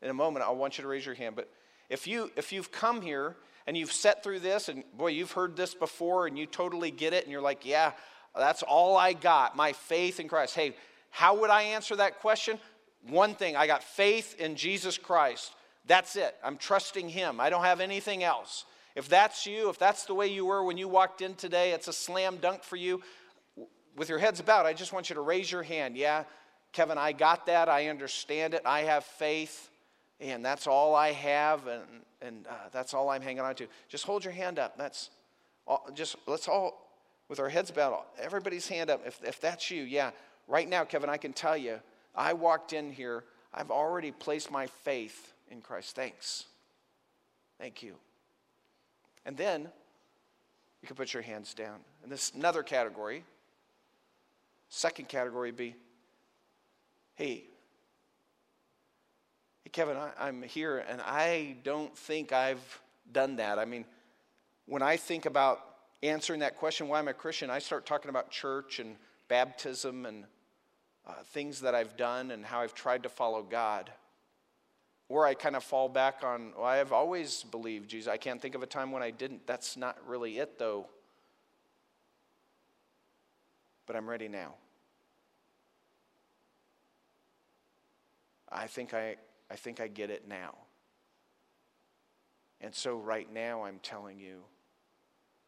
in 0.00 0.10
a 0.10 0.14
moment, 0.14 0.44
I 0.44 0.50
want 0.50 0.78
you 0.78 0.82
to 0.82 0.88
raise 0.88 1.04
your 1.04 1.14
hand, 1.14 1.36
but 1.36 1.50
if, 1.88 2.06
you, 2.06 2.30
if 2.36 2.52
you've 2.52 2.72
come 2.72 3.02
here 3.02 3.36
and 3.66 3.76
you've 3.76 3.92
sat 3.92 4.22
through 4.22 4.40
this 4.40 4.68
and 4.68 4.84
boy, 4.96 5.08
you've 5.08 5.32
heard 5.32 5.56
this 5.56 5.74
before 5.74 6.26
and 6.26 6.38
you 6.38 6.46
totally 6.46 6.90
get 6.90 7.12
it 7.12 7.24
and 7.24 7.32
you're 7.32 7.42
like, 7.42 7.64
yeah, 7.64 7.92
that's 8.36 8.62
all 8.62 8.96
I 8.96 9.12
got, 9.12 9.56
my 9.56 9.72
faith 9.72 10.20
in 10.20 10.28
Christ. 10.28 10.54
Hey, 10.54 10.74
how 11.10 11.40
would 11.40 11.50
I 11.50 11.62
answer 11.62 11.96
that 11.96 12.20
question? 12.20 12.58
One 13.08 13.34
thing, 13.34 13.56
I 13.56 13.66
got 13.66 13.82
faith 13.82 14.38
in 14.38 14.56
Jesus 14.56 14.98
Christ. 14.98 15.52
That's 15.86 16.16
it. 16.16 16.36
I'm 16.44 16.56
trusting 16.56 17.08
Him. 17.08 17.40
I 17.40 17.50
don't 17.50 17.64
have 17.64 17.80
anything 17.80 18.22
else. 18.22 18.64
If 18.94 19.08
that's 19.08 19.46
you, 19.46 19.70
if 19.70 19.78
that's 19.78 20.04
the 20.04 20.14
way 20.14 20.26
you 20.26 20.44
were 20.44 20.62
when 20.62 20.76
you 20.76 20.88
walked 20.88 21.22
in 21.22 21.34
today, 21.34 21.72
it's 21.72 21.88
a 21.88 21.92
slam 21.92 22.36
dunk 22.36 22.62
for 22.62 22.76
you. 22.76 23.00
With 23.96 24.08
your 24.08 24.18
heads 24.18 24.40
about, 24.40 24.66
I 24.66 24.72
just 24.72 24.92
want 24.92 25.10
you 25.10 25.14
to 25.14 25.20
raise 25.20 25.50
your 25.50 25.62
hand. 25.62 25.96
Yeah, 25.96 26.24
Kevin, 26.72 26.98
I 26.98 27.12
got 27.12 27.46
that. 27.46 27.68
I 27.68 27.88
understand 27.88 28.54
it. 28.54 28.62
I 28.64 28.80
have 28.82 29.04
faith 29.04 29.69
and 30.20 30.44
that's 30.44 30.66
all 30.66 30.94
I 30.94 31.12
have, 31.12 31.66
and, 31.66 31.82
and 32.20 32.46
uh, 32.46 32.52
that's 32.72 32.94
all 32.94 33.08
I'm 33.08 33.22
hanging 33.22 33.40
on 33.40 33.54
to. 33.56 33.66
Just 33.88 34.04
hold 34.04 34.24
your 34.24 34.34
hand 34.34 34.58
up. 34.58 34.76
That's 34.76 35.10
all, 35.66 35.88
just 35.94 36.16
let's 36.26 36.46
all, 36.48 36.86
with 37.28 37.40
our 37.40 37.48
heads 37.48 37.70
bowed, 37.70 38.02
everybody's 38.20 38.68
hand 38.68 38.90
up. 38.90 39.06
If, 39.06 39.20
if 39.24 39.40
that's 39.40 39.70
you, 39.70 39.82
yeah. 39.82 40.10
Right 40.46 40.68
now, 40.68 40.84
Kevin, 40.84 41.08
I 41.08 41.16
can 41.16 41.32
tell 41.32 41.56
you, 41.56 41.80
I 42.14 42.32
walked 42.32 42.72
in 42.72 42.92
here, 42.92 43.24
I've 43.54 43.70
already 43.70 44.10
placed 44.10 44.50
my 44.50 44.66
faith 44.66 45.32
in 45.50 45.60
Christ. 45.60 45.94
Thanks. 45.94 46.46
Thank 47.58 47.82
you. 47.82 47.94
And 49.24 49.36
then 49.36 49.62
you 50.82 50.86
can 50.86 50.96
put 50.96 51.14
your 51.14 51.22
hands 51.22 51.54
down. 51.54 51.76
And 52.02 52.10
this 52.10 52.32
another 52.34 52.62
category. 52.62 53.24
Second 54.68 55.08
category 55.08 55.50
be, 55.50 55.74
hey 57.14 57.44
Kevin, 59.72 59.96
I, 59.96 60.10
I'm 60.18 60.42
here 60.42 60.84
and 60.88 61.00
I 61.00 61.56
don't 61.62 61.96
think 61.96 62.32
I've 62.32 62.80
done 63.12 63.36
that. 63.36 63.58
I 63.58 63.64
mean, 63.64 63.84
when 64.66 64.82
I 64.82 64.96
think 64.96 65.26
about 65.26 65.64
answering 66.02 66.40
that 66.40 66.56
question, 66.56 66.88
why 66.88 66.98
am 66.98 67.08
I 67.08 67.12
a 67.12 67.14
Christian, 67.14 67.50
I 67.50 67.58
start 67.58 67.86
talking 67.86 68.08
about 68.08 68.30
church 68.30 68.78
and 68.78 68.96
baptism 69.28 70.06
and 70.06 70.24
uh, 71.06 71.12
things 71.32 71.60
that 71.60 71.74
I've 71.74 71.96
done 71.96 72.30
and 72.30 72.44
how 72.44 72.60
I've 72.60 72.74
tried 72.74 73.02
to 73.04 73.08
follow 73.08 73.42
God. 73.42 73.90
Or 75.08 75.26
I 75.26 75.34
kind 75.34 75.56
of 75.56 75.64
fall 75.64 75.88
back 75.88 76.22
on, 76.22 76.52
well, 76.56 76.66
I've 76.66 76.92
always 76.92 77.42
believed 77.44 77.90
Jesus. 77.90 78.10
I 78.10 78.16
can't 78.16 78.40
think 78.40 78.54
of 78.54 78.62
a 78.62 78.66
time 78.66 78.92
when 78.92 79.02
I 79.02 79.10
didn't. 79.10 79.46
That's 79.46 79.76
not 79.76 79.98
really 80.06 80.38
it, 80.38 80.58
though. 80.58 80.86
But 83.86 83.96
I'm 83.96 84.08
ready 84.08 84.28
now. 84.28 84.54
I 88.52 88.66
think 88.66 88.94
I, 88.94 89.16
I 89.50 89.56
think 89.56 89.80
I 89.80 89.88
get 89.88 90.10
it 90.10 90.28
now. 90.28 90.54
And 92.60 92.74
so 92.74 92.96
right 92.96 93.32
now 93.32 93.64
I'm 93.64 93.80
telling 93.82 94.18
you, 94.18 94.40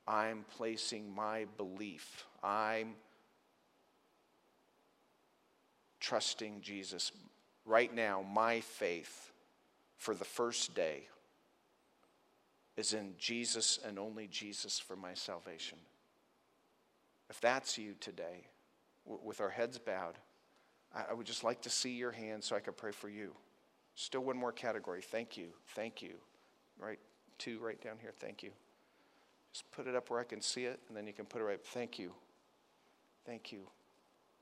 I'm 0.06 0.44
placing 0.56 1.14
my 1.14 1.46
belief. 1.56 2.24
I'm 2.42 2.94
trusting 6.00 6.60
Jesus. 6.62 7.12
Right 7.64 7.94
now, 7.94 8.24
my 8.32 8.60
faith 8.60 9.30
for 9.98 10.14
the 10.14 10.24
first 10.24 10.74
day 10.74 11.06
is 12.76 12.92
in 12.94 13.14
Jesus 13.18 13.78
and 13.86 13.98
only 13.98 14.26
Jesus 14.26 14.78
for 14.80 14.96
my 14.96 15.14
salvation. 15.14 15.78
If 17.30 17.40
that's 17.40 17.78
you 17.78 17.94
today, 18.00 18.46
with 19.04 19.40
our 19.40 19.50
heads 19.50 19.78
bowed, 19.78 20.18
I 20.94 21.12
would 21.14 21.26
just 21.26 21.44
like 21.44 21.62
to 21.62 21.70
see 21.70 21.92
your 21.92 22.10
hand 22.10 22.42
so 22.42 22.56
I 22.56 22.60
could 22.60 22.76
pray 22.76 22.92
for 22.92 23.08
you. 23.08 23.32
Still 23.94 24.22
one 24.22 24.36
more 24.36 24.52
category. 24.52 25.02
Thank 25.02 25.36
you. 25.36 25.48
Thank 25.74 26.02
you. 26.02 26.14
Right? 26.78 26.98
Two 27.38 27.58
right 27.58 27.80
down 27.80 27.96
here. 28.00 28.12
Thank 28.18 28.42
you. 28.42 28.50
Just 29.52 29.70
put 29.72 29.86
it 29.86 29.94
up 29.94 30.08
where 30.10 30.20
I 30.20 30.24
can 30.24 30.40
see 30.40 30.64
it, 30.64 30.80
and 30.88 30.96
then 30.96 31.06
you 31.06 31.12
can 31.12 31.26
put 31.26 31.40
it 31.40 31.44
right. 31.44 31.62
Thank 31.62 31.98
you. 31.98 32.12
Thank 33.26 33.52
you. 33.52 33.60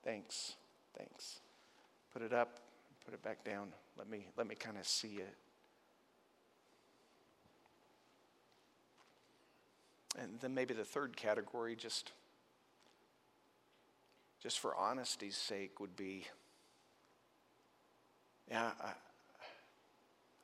Thanks. 0.05 0.55
Thanks. 0.97 1.41
Put 2.13 2.23
it 2.23 2.33
up, 2.33 2.61
put 3.05 3.15
it 3.15 3.23
back 3.23 3.45
down. 3.45 3.69
Let 3.99 4.09
me 4.09 4.27
let 4.37 4.47
me 4.47 4.55
kind 4.55 4.79
of 4.79 4.87
see 4.87 5.17
it. 5.17 5.37
And 10.19 10.41
then 10.41 10.55
maybe 10.55 10.75
the 10.75 10.85
third 10.85 11.17
category, 11.17 11.77
just, 11.77 12.13
just 14.43 14.59
for 14.59 14.75
honesty's 14.77 15.37
sake, 15.37 15.79
would 15.79 15.97
be 15.97 16.27
yeah, 18.51 18.73
I, 18.83 18.91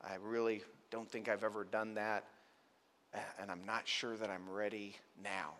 I 0.09 0.15
really 0.23 0.61
don't 0.89 1.09
think 1.09 1.27
I've 1.27 1.43
ever 1.43 1.65
done 1.65 1.95
that, 1.95 2.23
and 3.39 3.51
I'm 3.51 3.65
not 3.65 3.87
sure 3.87 4.15
that 4.15 4.29
I'm 4.29 4.49
ready 4.49 4.95
now. 5.21 5.53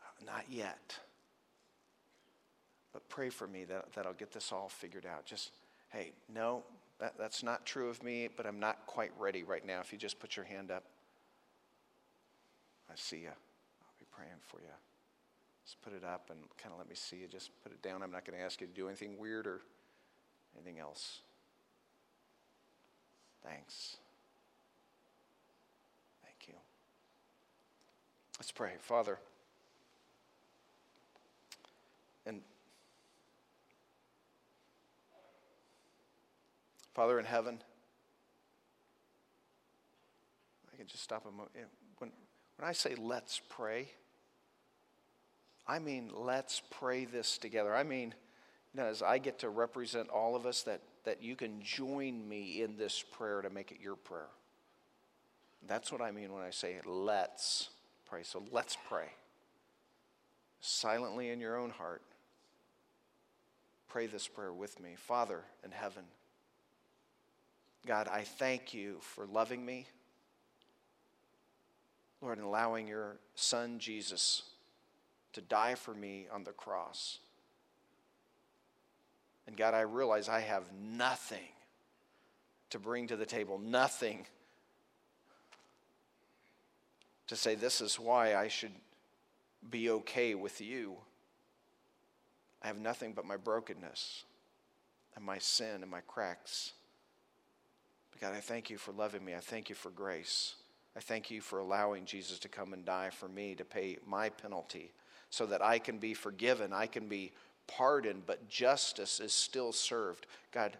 Uh, 0.00 0.24
not 0.24 0.44
yet. 0.48 0.98
But 2.92 3.08
pray 3.08 3.28
for 3.28 3.46
me 3.46 3.64
that, 3.64 3.92
that 3.94 4.06
I'll 4.06 4.14
get 4.14 4.32
this 4.32 4.52
all 4.52 4.68
figured 4.68 5.04
out. 5.04 5.26
Just, 5.26 5.50
hey, 5.90 6.12
no, 6.32 6.62
that, 7.00 7.14
that's 7.18 7.42
not 7.42 7.66
true 7.66 7.90
of 7.90 8.02
me, 8.02 8.28
but 8.34 8.46
I'm 8.46 8.60
not 8.60 8.86
quite 8.86 9.10
ready 9.18 9.42
right 9.42 9.66
now. 9.66 9.80
If 9.80 9.92
you 9.92 9.98
just 9.98 10.18
put 10.18 10.36
your 10.36 10.44
hand 10.44 10.70
up. 10.70 10.84
I 12.90 12.94
see 12.94 13.18
you. 13.18 13.28
I'll 13.28 13.98
be 13.98 14.06
praying 14.10 14.38
for 14.46 14.60
you. 14.60 14.72
Just 15.64 15.82
put 15.82 15.92
it 15.92 16.04
up 16.04 16.30
and 16.30 16.38
kind 16.62 16.72
of 16.72 16.78
let 16.78 16.88
me 16.88 16.94
see 16.94 17.16
you. 17.16 17.26
Just 17.26 17.50
put 17.62 17.72
it 17.72 17.82
down. 17.82 18.02
I'm 18.02 18.12
not 18.12 18.24
going 18.24 18.38
to 18.38 18.44
ask 18.44 18.60
you 18.60 18.66
to 18.66 18.72
do 18.72 18.86
anything 18.86 19.18
weird 19.18 19.46
or 19.46 19.60
anything 20.56 20.78
else. 20.78 21.20
Thanks. 23.44 23.98
Thank 26.22 26.48
you. 26.48 26.54
Let's 28.38 28.50
pray. 28.50 28.72
Father, 28.80 29.18
and 32.26 32.40
Father 36.94 37.18
in 37.18 37.26
heaven, 37.26 37.58
I 40.72 40.76
can 40.76 40.86
just 40.86 41.02
stop 41.02 41.26
a 41.26 41.30
moment. 41.30 41.50
Eh, 41.56 41.64
when, 41.98 42.10
when 42.56 42.68
I 42.68 42.72
say 42.72 42.94
let's 42.96 43.40
pray, 43.50 43.88
I 45.66 45.78
mean 45.78 46.10
let's 46.14 46.62
pray 46.70 47.04
this 47.04 47.36
together. 47.36 47.74
I 47.74 47.82
mean, 47.82 48.14
you 48.72 48.80
know, 48.80 48.86
as 48.86 49.02
I 49.02 49.18
get 49.18 49.40
to 49.40 49.50
represent 49.50 50.08
all 50.08 50.34
of 50.34 50.46
us, 50.46 50.62
that, 50.62 50.80
that 51.04 51.22
you 51.22 51.36
can 51.36 51.62
join 51.62 52.28
me 52.28 52.62
in 52.62 52.76
this 52.76 53.02
prayer 53.02 53.42
to 53.42 53.50
make 53.50 53.70
it 53.70 53.78
your 53.80 53.96
prayer. 53.96 54.28
That's 55.66 55.90
what 55.92 56.00
I 56.00 56.10
mean 56.10 56.32
when 56.32 56.42
I 56.42 56.50
say 56.50 56.76
let's 56.84 57.68
pray. 58.06 58.22
So 58.22 58.42
let's 58.50 58.76
pray. 58.88 59.08
Silently 60.60 61.30
in 61.30 61.40
your 61.40 61.56
own 61.56 61.70
heart, 61.70 62.02
pray 63.88 64.06
this 64.06 64.26
prayer 64.26 64.52
with 64.52 64.80
me. 64.80 64.94
Father 64.96 65.42
in 65.62 65.70
heaven, 65.70 66.04
God, 67.86 68.08
I 68.08 68.22
thank 68.22 68.72
you 68.72 68.96
for 69.00 69.26
loving 69.26 69.64
me. 69.64 69.86
Lord, 72.22 72.38
and 72.38 72.46
allowing 72.46 72.88
your 72.88 73.16
son 73.34 73.78
Jesus 73.78 74.42
to 75.34 75.42
die 75.42 75.74
for 75.74 75.92
me 75.92 76.26
on 76.32 76.44
the 76.44 76.52
cross. 76.52 77.18
And 79.46 79.56
God, 79.56 79.74
I 79.74 79.82
realize 79.82 80.28
I 80.28 80.40
have 80.40 80.64
nothing 80.72 81.38
to 82.70 82.78
bring 82.78 83.06
to 83.08 83.16
the 83.16 83.26
table, 83.26 83.58
nothing 83.58 84.26
to 87.26 87.36
say 87.36 87.54
this 87.54 87.80
is 87.80 87.98
why 87.98 88.34
I 88.34 88.48
should 88.48 88.72
be 89.70 89.90
okay 89.90 90.34
with 90.34 90.60
you. 90.60 90.96
I 92.62 92.66
have 92.66 92.78
nothing 92.78 93.12
but 93.12 93.26
my 93.26 93.36
brokenness 93.36 94.24
and 95.16 95.24
my 95.24 95.38
sin 95.38 95.82
and 95.82 95.90
my 95.90 96.00
cracks. 96.00 96.72
But 98.10 98.20
God, 98.20 98.34
I 98.34 98.40
thank 98.40 98.70
you 98.70 98.78
for 98.78 98.92
loving 98.92 99.24
me. 99.24 99.34
I 99.34 99.40
thank 99.40 99.68
you 99.68 99.74
for 99.74 99.90
grace. 99.90 100.54
I 100.96 101.00
thank 101.00 101.30
you 101.30 101.40
for 101.40 101.58
allowing 101.58 102.04
Jesus 102.04 102.38
to 102.40 102.48
come 102.48 102.72
and 102.72 102.84
die 102.84 103.10
for 103.10 103.28
me 103.28 103.54
to 103.56 103.64
pay 103.64 103.98
my 104.06 104.28
penalty 104.28 104.92
so 105.30 105.46
that 105.46 105.62
I 105.62 105.78
can 105.78 105.98
be 105.98 106.14
forgiven, 106.14 106.72
I 106.72 106.86
can 106.86 107.08
be 107.08 107.32
pardoned, 107.66 108.22
but 108.26 108.48
justice 108.48 109.20
is 109.20 109.32
still 109.32 109.72
served. 109.72 110.26
God, 110.52 110.76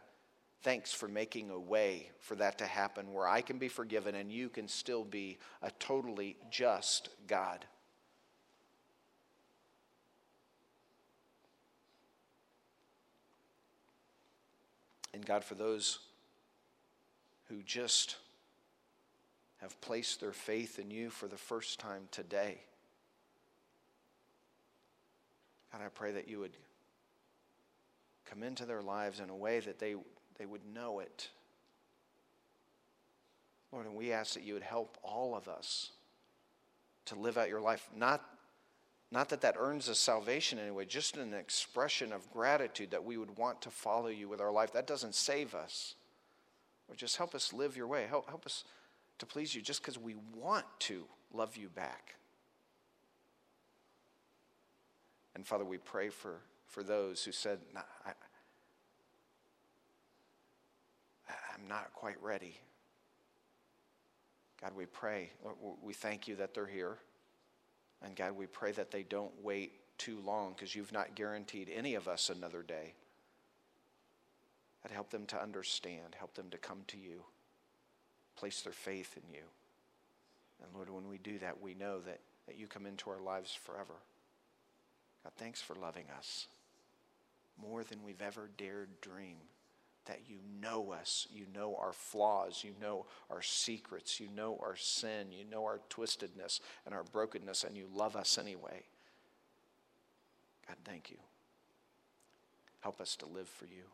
thanks 0.62 0.92
for 0.92 1.08
making 1.08 1.50
a 1.50 1.58
way 1.58 2.10
for 2.20 2.34
that 2.36 2.58
to 2.58 2.66
happen 2.66 3.12
where 3.12 3.28
I 3.28 3.40
can 3.40 3.58
be 3.58 3.68
forgiven 3.68 4.14
and 4.14 4.32
you 4.32 4.48
can 4.48 4.68
still 4.68 5.04
be 5.04 5.38
a 5.62 5.70
totally 5.72 6.36
just 6.50 7.10
God. 7.26 7.64
And 15.12 15.24
God, 15.24 15.44
for 15.44 15.54
those 15.54 16.00
who 17.48 17.62
just 17.62 18.16
have 19.58 19.80
placed 19.80 20.20
their 20.20 20.32
faith 20.32 20.78
in 20.78 20.90
you 20.90 21.08
for 21.08 21.28
the 21.28 21.36
first 21.36 21.78
time 21.78 22.02
today. 22.10 22.60
God, 25.72 25.80
I 25.84 25.88
pray 25.88 26.12
that 26.12 26.28
you 26.28 26.40
would 26.40 26.56
come 28.28 28.42
into 28.42 28.64
their 28.66 28.82
lives 28.82 29.20
in 29.20 29.30
a 29.30 29.36
way 29.36 29.60
that 29.60 29.78
they, 29.78 29.94
they 30.38 30.46
would 30.46 30.64
know 30.74 31.00
it. 31.00 31.28
Lord, 33.72 33.86
and 33.86 33.94
we 33.94 34.12
ask 34.12 34.34
that 34.34 34.44
you 34.44 34.54
would 34.54 34.62
help 34.62 34.98
all 35.02 35.34
of 35.34 35.48
us 35.48 35.90
to 37.06 37.16
live 37.16 37.36
out 37.36 37.48
your 37.48 37.60
life. 37.60 37.88
Not, 37.94 38.24
not 39.10 39.28
that 39.30 39.40
that 39.40 39.56
earns 39.58 39.88
us 39.88 39.98
salvation 39.98 40.58
anyway, 40.58 40.84
just 40.84 41.16
an 41.16 41.34
expression 41.34 42.12
of 42.12 42.30
gratitude 42.32 42.92
that 42.92 43.04
we 43.04 43.16
would 43.16 43.36
want 43.36 43.60
to 43.62 43.70
follow 43.70 44.08
you 44.08 44.28
with 44.28 44.40
our 44.40 44.52
life. 44.52 44.72
That 44.72 44.86
doesn't 44.86 45.14
save 45.14 45.54
us. 45.54 45.96
Or 46.88 46.94
just 46.94 47.16
help 47.16 47.34
us 47.34 47.52
live 47.52 47.76
your 47.76 47.86
way. 47.86 48.06
Help, 48.08 48.28
help 48.28 48.46
us 48.46 48.64
to 49.18 49.26
please 49.26 49.54
you 49.54 49.62
just 49.62 49.80
because 49.80 49.98
we 49.98 50.16
want 50.36 50.66
to 50.80 51.04
love 51.32 51.56
you 51.56 51.68
back. 51.68 52.14
And 55.34 55.46
Father, 55.46 55.64
we 55.64 55.78
pray 55.78 56.10
for, 56.10 56.40
for 56.74 56.82
those 56.82 57.22
who 57.22 57.30
said, 57.30 57.60
I, 57.76 58.10
I'm 61.28 61.68
not 61.68 61.92
quite 61.94 62.20
ready. 62.20 62.56
God, 64.60 64.72
we 64.76 64.86
pray, 64.86 65.30
we 65.82 65.92
thank 65.92 66.26
you 66.26 66.34
that 66.36 66.52
they're 66.52 66.66
here. 66.66 66.98
And 68.02 68.16
God, 68.16 68.32
we 68.32 68.46
pray 68.46 68.72
that 68.72 68.90
they 68.90 69.04
don't 69.04 69.30
wait 69.40 69.74
too 69.98 70.18
long 70.26 70.52
because 70.52 70.74
you've 70.74 70.90
not 70.90 71.14
guaranteed 71.14 71.70
any 71.72 71.94
of 71.94 72.08
us 72.08 72.28
another 72.28 72.64
day. 72.64 72.94
God, 74.82 74.92
help 74.92 75.10
them 75.10 75.26
to 75.26 75.40
understand, 75.40 76.16
help 76.18 76.34
them 76.34 76.50
to 76.50 76.58
come 76.58 76.80
to 76.88 76.98
you, 76.98 77.22
place 78.36 78.62
their 78.62 78.72
faith 78.72 79.16
in 79.16 79.32
you. 79.32 79.44
And 80.60 80.74
Lord, 80.74 80.90
when 80.90 81.08
we 81.08 81.18
do 81.18 81.38
that, 81.38 81.62
we 81.62 81.74
know 81.74 82.00
that, 82.00 82.18
that 82.48 82.58
you 82.58 82.66
come 82.66 82.84
into 82.84 83.10
our 83.10 83.20
lives 83.20 83.54
forever. 83.54 83.94
God, 85.22 85.32
thanks 85.36 85.62
for 85.62 85.76
loving 85.76 86.06
us 86.18 86.48
more 87.60 87.84
than 87.84 88.02
we've 88.04 88.22
ever 88.22 88.50
dared 88.56 88.88
dream 89.00 89.36
that 90.06 90.20
you 90.28 90.36
know 90.60 90.92
us, 90.92 91.26
you 91.32 91.46
know 91.54 91.76
our 91.80 91.92
flaws, 91.92 92.62
you 92.62 92.72
know 92.80 93.06
our 93.30 93.40
secrets, 93.40 94.20
you 94.20 94.28
know 94.36 94.58
our 94.62 94.76
sin, 94.76 95.32
you 95.32 95.44
know 95.50 95.64
our 95.64 95.80
twistedness 95.88 96.60
and 96.84 96.94
our 96.94 97.04
brokenness, 97.04 97.64
and 97.64 97.76
you 97.76 97.86
love 97.94 98.16
us 98.16 98.36
anyway. 98.38 98.82
God, 100.66 100.76
thank 100.84 101.10
you. 101.10 101.16
Help 102.80 103.00
us 103.00 103.16
to 103.16 103.26
live 103.26 103.48
for 103.48 103.64
you. 103.64 103.84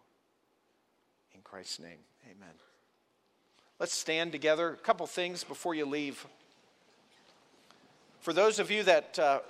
In 1.35 1.41
Christ's 1.43 1.79
name, 1.79 1.99
amen. 2.25 2.55
Let's 3.79 3.95
stand 3.95 4.33
together. 4.33 4.73
A 4.73 4.77
couple 4.77 5.07
things 5.07 5.45
before 5.45 5.75
you 5.75 5.87
leave. 5.87 6.27
For 8.21 8.33
those 8.33 8.59
of 8.59 8.71
you 8.71 8.83
that, 8.83 9.19
uh, 9.19 9.41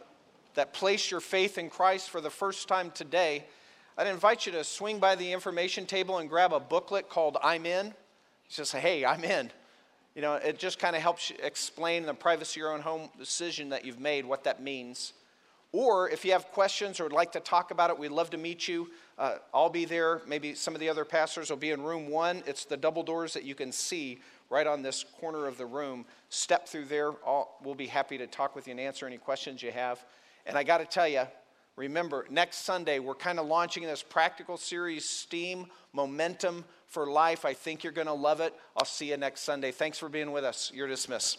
that 0.55 0.73
place 0.73 1.11
your 1.11 1.21
faith 1.21 1.57
in 1.57 1.71
Christ 1.71 2.11
for 2.11 2.21
the 2.21 2.31
first 2.31 2.69
time 2.69 2.91
today, 2.91 3.45
I'd 4.01 4.07
invite 4.07 4.47
you 4.47 4.53
to 4.53 4.65
swing 4.65 4.99
by 4.99 5.15
the 5.15 5.31
information 5.31 5.85
table 5.85 6.17
and 6.17 6.31
grab 6.31 6.55
a 6.55 6.59
booklet 6.59 7.11
called 7.11 7.37
I'm 7.43 7.67
In. 7.67 7.93
Just 8.49 8.71
say, 8.71 8.81
hey, 8.81 9.05
I'm 9.05 9.23
in. 9.23 9.51
You 10.15 10.23
know, 10.23 10.37
it 10.37 10.59
just 10.59 10.79
kind 10.79 10.97
of 10.97 11.03
helps 11.03 11.29
you 11.29 11.37
explain 11.43 12.07
the 12.07 12.15
privacy 12.15 12.61
of 12.61 12.63
your 12.63 12.73
own 12.73 12.81
home 12.81 13.11
decision 13.19 13.69
that 13.69 13.85
you've 13.85 14.01
made, 14.01 14.25
what 14.25 14.45
that 14.45 14.63
means. 14.63 15.13
Or 15.73 16.09
if 16.09 16.25
you 16.25 16.33
have 16.33 16.47
questions 16.47 16.99
or 16.99 17.03
would 17.03 17.13
like 17.13 17.33
to 17.33 17.41
talk 17.41 17.73
about 17.73 17.91
it, 17.91 17.99
we'd 17.99 18.09
love 18.09 18.31
to 18.31 18.39
meet 18.39 18.67
you. 18.67 18.89
Uh, 19.19 19.35
I'll 19.53 19.69
be 19.69 19.85
there. 19.85 20.23
Maybe 20.27 20.55
some 20.55 20.73
of 20.73 20.81
the 20.81 20.89
other 20.89 21.05
pastors 21.05 21.51
will 21.51 21.59
be 21.59 21.71
in 21.71 21.83
room 21.83 22.09
one. 22.09 22.43
It's 22.47 22.65
the 22.65 22.79
double 22.79 23.03
doors 23.03 23.35
that 23.35 23.45
you 23.45 23.55
can 23.55 23.71
see 23.71 24.21
right 24.49 24.67
on 24.67 24.81
this 24.81 25.05
corner 25.21 25.47
of 25.47 25.59
the 25.59 25.67
room. 25.67 26.07
Step 26.31 26.67
through 26.67 26.87
there. 26.87 27.13
I'll, 27.27 27.55
we'll 27.63 27.75
be 27.75 27.87
happy 27.87 28.17
to 28.17 28.27
talk 28.27 28.57
with 28.57 28.67
you 28.67 28.71
and 28.71 28.81
answer 28.81 29.07
any 29.07 29.19
questions 29.19 29.63
you 29.63 29.73
have. 29.73 30.03
And 30.47 30.57
I 30.57 30.63
got 30.63 30.79
to 30.79 30.87
tell 30.87 31.07
you, 31.07 31.25
Remember, 31.81 32.27
next 32.29 32.59
Sunday, 32.59 32.99
we're 32.99 33.15
kind 33.15 33.39
of 33.39 33.47
launching 33.47 33.85
this 33.85 34.03
practical 34.03 34.59
series, 34.59 35.09
STEAM 35.09 35.65
Momentum 35.95 36.67
for 36.87 37.07
Life. 37.07 37.47
I 37.47 37.55
think 37.55 37.83
you're 37.83 37.93
going 37.95 38.07
to 38.07 38.13
love 38.13 38.41
it. 38.41 38.53
I'll 38.77 38.85
see 38.85 39.09
you 39.09 39.17
next 39.17 39.41
Sunday. 39.45 39.73
Thanks 39.73 39.97
for 39.97 40.11
being 40.11 40.31
with 40.31 40.45
us. 40.45 40.71
You're 40.75 40.89
dismissed. 40.89 41.39